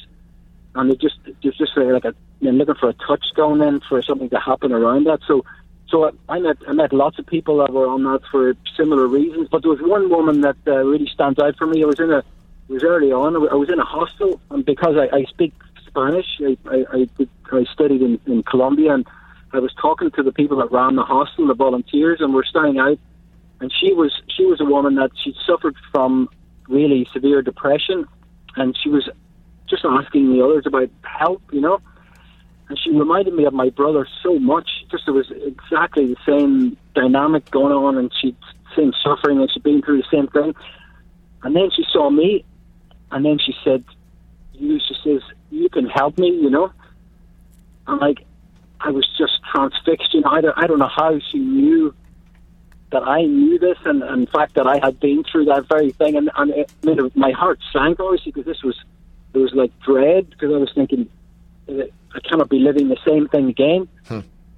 and 0.75 0.89
they 0.89 0.95
just 0.95 1.17
there's 1.41 1.57
just 1.57 1.75
like 1.75 2.05
a 2.05 2.13
they're 2.41 2.51
looking 2.53 2.75
for 2.75 2.89
a 2.89 2.93
touchstone 2.93 3.59
then 3.59 3.79
for 3.87 4.01
something 4.01 4.29
to 4.29 4.39
happen 4.39 4.71
around 4.73 5.05
that. 5.05 5.19
So, 5.25 5.45
so 5.87 6.05
I, 6.05 6.35
I 6.35 6.39
met 6.39 6.57
I 6.67 6.73
met 6.73 6.93
lots 6.93 7.19
of 7.19 7.25
people 7.25 7.57
that 7.57 7.71
were 7.71 7.87
on 7.87 8.03
that 8.03 8.21
for 8.31 8.55
similar 8.75 9.07
reasons, 9.07 9.47
but 9.49 9.61
there 9.61 9.71
was 9.71 9.81
one 9.81 10.09
woman 10.09 10.41
that 10.41 10.57
uh, 10.67 10.83
really 10.83 11.07
stands 11.07 11.39
out 11.39 11.57
for 11.57 11.67
me. 11.67 11.83
I 11.83 11.87
was 11.87 11.99
in 11.99 12.11
a 12.11 12.19
it 12.69 12.73
was 12.73 12.83
early 12.83 13.11
on. 13.11 13.35
I 13.35 13.55
was 13.55 13.69
in 13.69 13.79
a 13.79 13.85
hostel, 13.85 14.39
and 14.49 14.65
because 14.65 14.95
I, 14.97 15.13
I 15.15 15.23
speak 15.25 15.53
Spanish, 15.85 16.25
I, 16.41 16.57
I, 16.65 16.85
I, 16.93 17.27
I 17.51 17.63
studied 17.65 18.01
in, 18.01 18.19
in 18.25 18.41
Colombia, 18.43 18.93
and 18.93 19.05
I 19.53 19.59
was 19.59 19.73
talking 19.79 20.11
to 20.11 20.23
the 20.23 20.31
people 20.31 20.57
that 20.57 20.71
ran 20.71 20.95
the 20.95 21.03
hostel, 21.03 21.47
the 21.47 21.53
volunteers, 21.53 22.19
and 22.21 22.33
we're 22.33 22.43
staying 22.43 22.79
out. 22.79 22.99
And 23.59 23.71
she 23.71 23.93
was 23.93 24.11
she 24.35 24.45
was 24.45 24.59
a 24.59 24.65
woman 24.65 24.95
that 24.95 25.11
she 25.23 25.35
suffered 25.45 25.75
from 25.91 26.29
really 26.67 27.07
severe 27.13 27.41
depression, 27.41 28.05
and 28.55 28.77
she 28.81 28.89
was 28.89 29.07
just 29.69 29.85
asking 29.85 30.33
the 30.33 30.43
others 30.43 30.65
about 30.65 30.89
help, 31.03 31.41
you 31.51 31.61
know. 31.61 31.79
And 32.69 32.79
she 32.79 32.91
reminded 32.91 33.33
me 33.33 33.45
of 33.45 33.53
my 33.53 33.69
brother 33.69 34.07
so 34.21 34.39
much. 34.39 34.69
Just 34.89 35.05
there 35.05 35.13
was 35.13 35.31
exactly 35.31 36.07
the 36.07 36.17
same 36.25 36.77
dynamic 36.95 37.49
going 37.51 37.73
on, 37.73 37.97
and 37.97 38.11
she'd 38.19 38.35
suffering, 39.03 39.39
and 39.39 39.51
she'd 39.51 39.63
been 39.63 39.81
through 39.81 39.97
the 39.97 40.07
same 40.11 40.27
thing. 40.27 40.55
And 41.43 41.55
then 41.55 41.69
she 41.75 41.85
saw 41.91 42.09
me, 42.09 42.43
and 43.11 43.25
then 43.25 43.37
she 43.37 43.55
said, 43.63 43.83
"You," 44.53 44.79
she 44.79 44.95
says, 45.03 45.21
"You 45.51 45.69
can 45.69 45.85
help 45.87 46.17
me," 46.17 46.29
you 46.29 46.49
know. 46.49 46.71
And 47.87 47.99
like, 47.99 48.25
I 48.83 48.91
was 48.91 49.07
just 49.17 49.39
transfixed. 49.51 50.13
You 50.13 50.21
know, 50.21 50.29
I 50.29 50.41
don't, 50.41 50.57
I 50.57 50.67
don't 50.67 50.79
know 50.79 50.91
how 50.93 51.19
she 51.31 51.39
knew 51.39 51.93
that 52.91 53.03
I 53.07 53.23
knew 53.23 53.57
this, 53.57 53.77
and, 53.85 54.03
and 54.03 54.21
in 54.21 54.27
fact 54.27 54.53
that 54.55 54.67
I 54.67 54.77
had 54.83 54.99
been 54.99 55.23
through 55.23 55.45
that 55.45 55.67
very 55.67 55.91
thing, 55.91 56.15
and, 56.15 56.29
and 56.37 56.51
it, 56.51 57.15
my 57.15 57.31
heart 57.31 57.59
sank 57.71 57.99
obviously 57.99 58.31
because 58.31 58.45
this 58.45 58.61
was 58.63 58.77
there 59.33 59.41
was 59.41 59.53
like 59.53 59.71
dread 59.79 60.29
because 60.29 60.53
I 60.53 60.57
was 60.57 60.71
thinking 60.75 61.09
uh, 61.67 61.85
I 62.13 62.19
cannot 62.29 62.49
be 62.49 62.59
living 62.59 62.89
the 62.89 62.99
same 63.05 63.27
thing 63.27 63.49
again. 63.49 63.87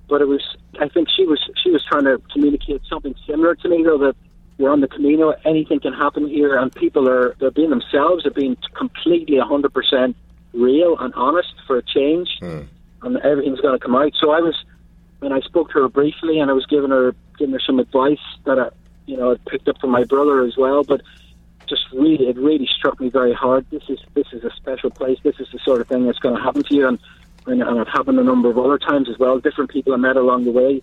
But 0.10 0.22
it 0.22 0.28
was 0.28 0.44
I 0.80 0.90
think 0.90 1.08
she 1.16 1.26
was 1.26 1.40
she 1.64 1.72
was 1.72 1.84
trying 1.86 2.04
to 2.04 2.22
communicate 2.34 2.82
something 2.90 3.16
similar 3.26 3.56
to 3.56 3.70
me 3.70 3.84
though 3.84 3.98
that 4.00 4.16
we're 4.58 4.72
on 4.72 4.80
the 4.80 4.88
Camino, 4.88 5.34
anything 5.44 5.82
can 5.82 5.94
happen 5.94 6.28
here, 6.28 6.58
and 6.58 6.74
people 6.74 7.10
are 7.10 7.36
they're 7.40 7.52
being 7.52 7.70
themselves, 7.70 8.24
they're 8.24 8.32
being 8.32 8.58
completely 8.78 9.38
hundred 9.40 9.74
percent 9.74 10.16
real 10.54 10.98
and 11.00 11.14
honest 11.16 11.54
for 11.68 11.78
a 11.78 11.84
change, 11.84 12.38
and 13.06 13.18
everything's 13.18 13.62
going 13.62 13.78
to 13.78 13.84
come 13.84 13.96
out. 13.96 14.12
So 14.20 14.32
I 14.32 14.40
was 14.42 14.56
when 15.20 15.32
I 15.32 15.40
spoke 15.42 15.72
to 15.72 15.82
her 15.82 15.88
briefly, 15.90 16.40
and 16.40 16.50
I 16.50 16.54
was 16.54 16.66
giving 16.66 16.90
her 16.92 17.16
giving 17.38 17.54
her 17.54 17.60
some 17.60 17.80
advice 17.80 18.20
that 18.46 18.60
I 18.60 18.70
you 19.06 19.18
know 19.18 19.34
I 19.34 19.50
picked 19.50 19.68
up 19.68 19.80
from 19.80 19.92
my 19.92 20.04
brother 20.04 20.44
as 20.44 20.58
well, 20.58 20.84
but 20.84 21.02
just 21.68 21.84
really 21.94 22.28
it 22.28 22.38
really 22.38 22.68
struck 22.78 23.00
me 23.00 23.10
very 23.10 23.34
hard. 23.34 23.66
This 23.70 23.84
is 23.90 24.00
this 24.14 24.28
is 24.34 24.44
a 24.44 24.52
special 24.56 24.90
place. 24.90 25.20
This 25.24 25.40
is 25.40 25.48
the 25.52 25.60
sort 25.60 25.82
of 25.82 25.88
thing 25.88 26.06
that's 26.06 26.20
going 26.20 26.36
to 26.36 26.42
happen 26.42 26.64
to 26.64 26.76
you, 26.76 26.88
and 26.88 27.00
and, 27.48 27.62
and 27.62 27.78
it 27.80 27.88
happened 27.88 28.20
a 28.20 28.24
number 28.24 28.50
of 28.50 28.58
other 28.58 28.80
times 28.80 29.08
as 29.10 29.18
well. 29.20 29.40
Different 29.40 29.70
people 29.70 29.94
I 29.94 29.98
met 29.98 30.18
along 30.18 30.46
the 30.46 30.52
way. 30.52 30.82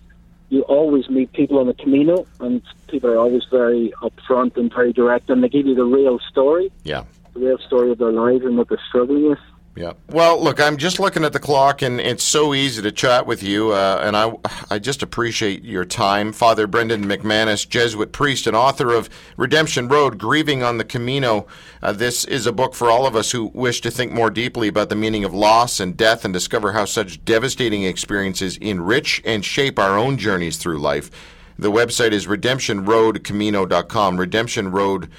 You 0.49 0.61
always 0.63 1.09
meet 1.09 1.31
people 1.33 1.57
on 1.59 1.67
the 1.67 1.73
Camino, 1.73 2.27
and 2.39 2.61
people 2.87 3.09
are 3.09 3.17
always 3.17 3.43
very 3.49 3.91
upfront 4.01 4.55
and 4.55 4.71
very 4.71 4.93
direct, 4.93 5.29
and 5.29 5.43
they 5.43 5.49
give 5.49 5.65
you 5.65 5.73
the 5.73 5.83
real 5.83 6.19
story, 6.19 6.71
Yeah. 6.83 7.03
the 7.33 7.39
real 7.39 7.57
story 7.57 7.91
of 7.91 7.97
their 7.97 8.11
lives 8.11 8.45
and 8.45 8.57
what 8.57 8.69
they're 8.69 8.79
struggling 8.87 9.29
with. 9.29 9.39
Yeah. 9.75 9.93
Well, 10.07 10.41
look, 10.41 10.61
I'm 10.61 10.77
just 10.77 10.99
looking 10.99 11.23
at 11.23 11.33
the 11.33 11.39
clock, 11.39 11.81
and 11.81 11.99
it's 11.99 12.23
so 12.23 12.53
easy 12.53 12.83
to 12.83 12.91
chat 12.91 13.25
with 13.25 13.41
you, 13.41 13.71
uh, 13.71 14.01
and 14.03 14.15
I, 14.15 14.33
I 14.69 14.77
just 14.77 15.01
appreciate 15.01 15.63
your 15.63 15.83
time. 15.83 16.31
Father 16.31 16.67
Brendan 16.67 17.05
McManus, 17.05 17.67
Jesuit 17.67 18.11
priest 18.11 18.45
and 18.45 18.55
author 18.55 18.93
of 18.93 19.09
Redemption 19.35 19.87
Road, 19.87 20.19
Grieving 20.19 20.61
on 20.61 20.77
the 20.77 20.83
Camino. 20.83 21.47
Uh, 21.81 21.91
this 21.91 22.23
is 22.23 22.45
a 22.45 22.51
book 22.51 22.75
for 22.75 22.91
all 22.91 23.07
of 23.07 23.15
us 23.15 23.31
who 23.31 23.45
wish 23.55 23.81
to 23.81 23.89
think 23.89 24.11
more 24.11 24.29
deeply 24.29 24.67
about 24.67 24.89
the 24.89 24.95
meaning 24.95 25.23
of 25.23 25.33
loss 25.33 25.79
and 25.79 25.97
death 25.97 26.23
and 26.23 26.35
discover 26.35 26.73
how 26.73 26.85
such 26.85 27.25
devastating 27.25 27.83
experiences 27.83 28.57
enrich 28.57 29.23
and 29.25 29.43
shape 29.43 29.79
our 29.79 29.97
own 29.97 30.17
journeys 30.17 30.57
through 30.57 30.77
life. 30.77 31.09
The 31.57 31.71
website 31.71 32.11
is 32.11 32.27
redemptionroadcamino.com. 32.27 34.19
Redemption 34.19 34.71
Road 34.71 35.09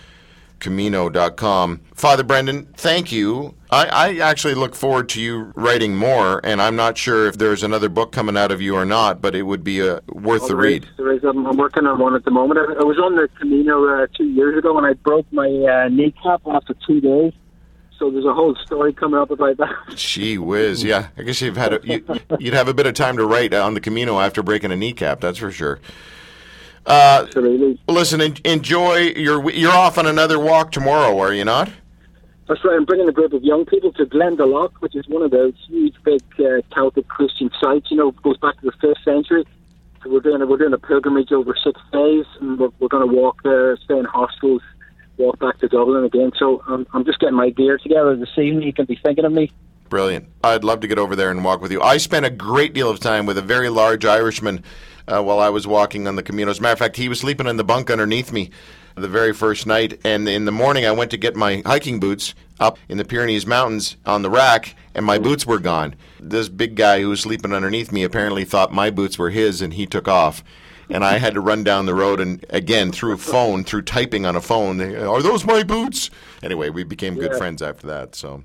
camino.com. 0.61 1.81
Father 1.95 2.23
Brendan, 2.23 2.67
thank 2.77 3.12
you. 3.12 3.55
I, 3.71 3.87
I 3.87 4.17
actually 4.19 4.55
look 4.55 4.75
forward 4.75 5.09
to 5.11 5.21
you 5.21 5.53
writing 5.57 5.97
more, 5.97 6.40
and 6.45 6.62
I'm 6.62 6.77
not 6.77 6.97
sure 6.97 7.27
if 7.27 7.38
there's 7.38 7.62
another 7.62 7.88
book 7.88 8.12
coming 8.12 8.37
out 8.37 8.53
of 8.53 8.61
you 8.62 8.75
or 8.77 8.85
not, 8.85 9.21
but 9.21 9.35
it 9.35 9.43
would 9.43 9.64
be 9.64 9.87
uh, 9.87 10.01
worth 10.09 10.47
the 10.49 10.57
read. 10.57 10.87
There 10.97 11.12
is. 11.12 11.25
I'm, 11.25 11.47
I'm 11.47 11.57
working 11.57 11.87
on 11.87 11.99
one 11.99 12.14
at 12.14 12.25
the 12.25 12.31
moment. 12.31 12.61
I, 12.61 12.81
I 12.81 12.85
was 12.85 12.99
on 12.99 13.17
the 13.17 13.29
Camino 13.38 13.85
uh, 13.87 14.07
two 14.17 14.27
years 14.27 14.57
ago, 14.59 14.77
and 14.79 14.87
I 14.87 14.93
broke 14.93 15.27
my 15.33 15.49
uh, 15.49 15.88
kneecap 15.88 16.43
after 16.47 16.75
two 16.87 17.01
days. 17.01 17.33
So 17.99 18.11
there's 18.11 18.25
a 18.25 18.35
whole 18.35 18.57
story 18.57 18.93
coming 18.93 19.21
up 19.21 19.31
about 19.31 19.57
that. 19.59 19.75
Gee 19.97 20.37
whiz, 20.37 20.83
yeah. 20.83 21.09
I 21.17 21.23
guess 21.23 21.40
you've 21.40 21.57
had 21.57 21.75
a, 21.75 21.81
you, 21.85 22.05
you'd 22.40 22.55
have 22.55 22.69
a 22.69 22.75
bit 22.75 22.87
of 22.87 22.95
time 22.95 23.17
to 23.17 23.25
write 23.25 23.55
on 23.55 23.75
the 23.75 23.81
Camino 23.81 24.19
after 24.19 24.43
breaking 24.43 24.73
a 24.73 24.77
kneecap. 24.77 25.21
That's 25.21 25.38
for 25.38 25.53
sure. 25.53 25.81
Uh, 26.87 27.25
Absolutely. 27.27 27.81
listen, 27.88 28.20
en- 28.20 28.37
enjoy 28.44 29.12
your. 29.16 29.51
You're 29.51 29.73
off 29.73 29.97
on 29.97 30.07
another 30.07 30.38
walk 30.38 30.70
tomorrow, 30.70 31.18
are 31.18 31.33
you 31.33 31.44
not? 31.44 31.70
That's 32.47 32.62
right. 32.62 32.77
I'm 32.77 32.85
bringing 32.85 33.09
a 33.09 33.12
group 33.12 33.33
of 33.33 33.42
young 33.42 33.64
people 33.64 33.90
to 33.94 34.05
Glendalough, 34.05 34.73
which 34.81 34.94
is 34.94 35.09
one 35.09 35.23
of 35.23 35.31
those 35.31 35.55
huge, 35.66 35.94
big 36.05 36.20
uh, 36.38 36.61
Celtic 36.75 37.09
Christian 37.09 37.51
sites. 37.59 37.90
You 37.90 37.97
know, 37.97 38.09
it 38.11 38.23
goes 38.23 38.37
back 38.37 38.61
to 38.61 38.66
the 38.66 38.73
fifth 38.83 39.03
century. 39.03 39.44
So 40.03 40.11
we're 40.11 40.20
doing 40.20 40.42
a, 40.42 40.47
we're 40.47 40.59
doing 40.59 40.75
a 40.75 40.79
pilgrimage 40.79 41.33
over 41.33 41.57
six 41.64 41.81
days, 41.90 42.27
and 42.40 42.59
we're, 42.59 42.68
we're 42.79 42.88
going 42.88 43.09
to 43.09 43.14
walk 43.14 43.42
there, 43.42 43.79
stay 43.79 43.99
in 43.99 44.05
hostels, 44.05 44.61
walk 45.16 45.38
back 45.38 45.59
to 45.61 45.68
Dublin 45.68 46.05
again. 46.05 46.33
So 46.38 46.62
I'm, 46.68 46.87
I'm 46.92 47.07
just 47.07 47.18
getting 47.18 47.37
my 47.37 47.49
gear 47.49 47.79
together 47.79 48.14
this 48.14 48.37
evening. 48.37 48.64
You 48.64 48.75
can 48.75 48.85
be 48.85 49.01
thinking 49.03 49.25
of 49.25 49.33
me. 49.33 49.51
Brilliant. 49.88 50.27
I'd 50.42 50.64
love 50.64 50.81
to 50.81 50.87
get 50.87 50.99
over 50.99 51.16
there 51.16 51.31
and 51.31 51.42
walk 51.42 51.62
with 51.62 51.73
you. 51.73 51.81
I 51.81 51.97
spent 51.97 52.27
a 52.27 52.31
great 52.31 52.75
deal 52.75 52.90
of 52.90 53.01
time 53.01 53.25
with 53.25 53.38
a 53.38 53.42
very 53.42 53.70
large 53.70 54.05
Irishman 54.05 54.62
uh, 55.07 55.23
while 55.23 55.38
I 55.40 55.49
was 55.51 55.67
walking 55.67 56.07
on 56.09 56.17
the 56.17 56.23
Camino. 56.23 56.51
As 56.51 56.59
a 56.59 56.62
matter 56.62 56.73
of 56.75 56.79
fact, 56.79 56.97
he 56.97 57.09
was 57.09 57.21
sleeping 57.21 57.47
in 57.47 57.57
the 57.57 57.64
bunk 57.64 57.90
underneath 57.90 58.33
me 58.33 58.51
the 58.97 59.09
very 59.09 59.33
first 59.33 59.67
night. 59.67 60.01
And 60.05 60.29
in 60.29 60.45
the 60.45 60.53
morning, 60.53 60.87
I 60.87 60.93
went 60.93 61.11
to 61.12 61.17
get 61.17 61.35
my 61.37 61.62
hiking 61.67 61.99
boots 62.01 62.35
up 62.61 62.79
in 62.88 62.99
the 62.99 63.05
Pyrenees 63.05 63.47
Mountains 63.47 63.97
on 64.07 64.23
the 64.23 64.31
rack, 64.31 64.77
and 64.95 65.05
my 65.05 65.19
boots 65.19 65.45
were 65.47 65.59
gone. 65.59 65.97
This 66.21 66.49
big 66.49 66.77
guy 66.77 67.01
who 67.01 67.09
was 67.09 67.21
sleeping 67.21 67.53
underneath 67.53 67.90
me 67.90 68.05
apparently 68.05 68.45
thought 68.45 68.73
my 68.73 68.90
boots 68.90 69.19
were 69.19 69.31
his, 69.31 69.61
and 69.61 69.75
he 69.75 69.87
took 69.87 70.07
off. 70.09 70.43
and 70.90 71.03
I 71.03 71.17
had 71.17 71.33
to 71.33 71.40
run 71.40 71.64
down 71.64 71.87
the 71.87 71.95
road 71.95 72.21
and 72.21 72.45
again 72.51 72.93
through 72.93 73.14
a 73.14 73.17
phone, 73.17 73.64
through 73.64 73.83
typing 73.83 74.27
on 74.27 74.37
a 74.37 74.40
phone. 74.43 74.83
Are 74.83 75.23
those 75.23 75.43
my 75.47 75.62
boots? 75.62 76.11
Anyway, 76.43 76.69
we 76.69 76.85
became 76.85 77.14
good 77.14 77.33
Yeah. 77.33 77.38
friends 77.38 77.62
after 77.62 77.87
that. 77.87 78.14
So, 78.14 78.45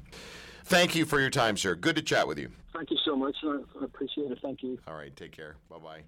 thank 0.63 0.95
you 0.95 1.03
for 1.05 1.19
your 1.19 1.29
time, 1.29 1.57
sir. 1.57 1.75
Good 1.75 1.97
to 1.97 2.01
chat 2.01 2.29
with 2.29 2.39
you. 2.39 2.49
Thank 2.73 2.91
you 2.91 2.97
so 3.03 3.17
much. 3.17 3.35
I 3.43 3.59
appreciate 3.83 4.31
it. 4.31 4.39
Thank 4.41 4.63
you. 4.63 4.79
All 4.87 4.95
right, 4.95 5.13
take 5.17 5.33
care. 5.33 5.57
Bye 5.69 5.79
bye. 5.83 6.03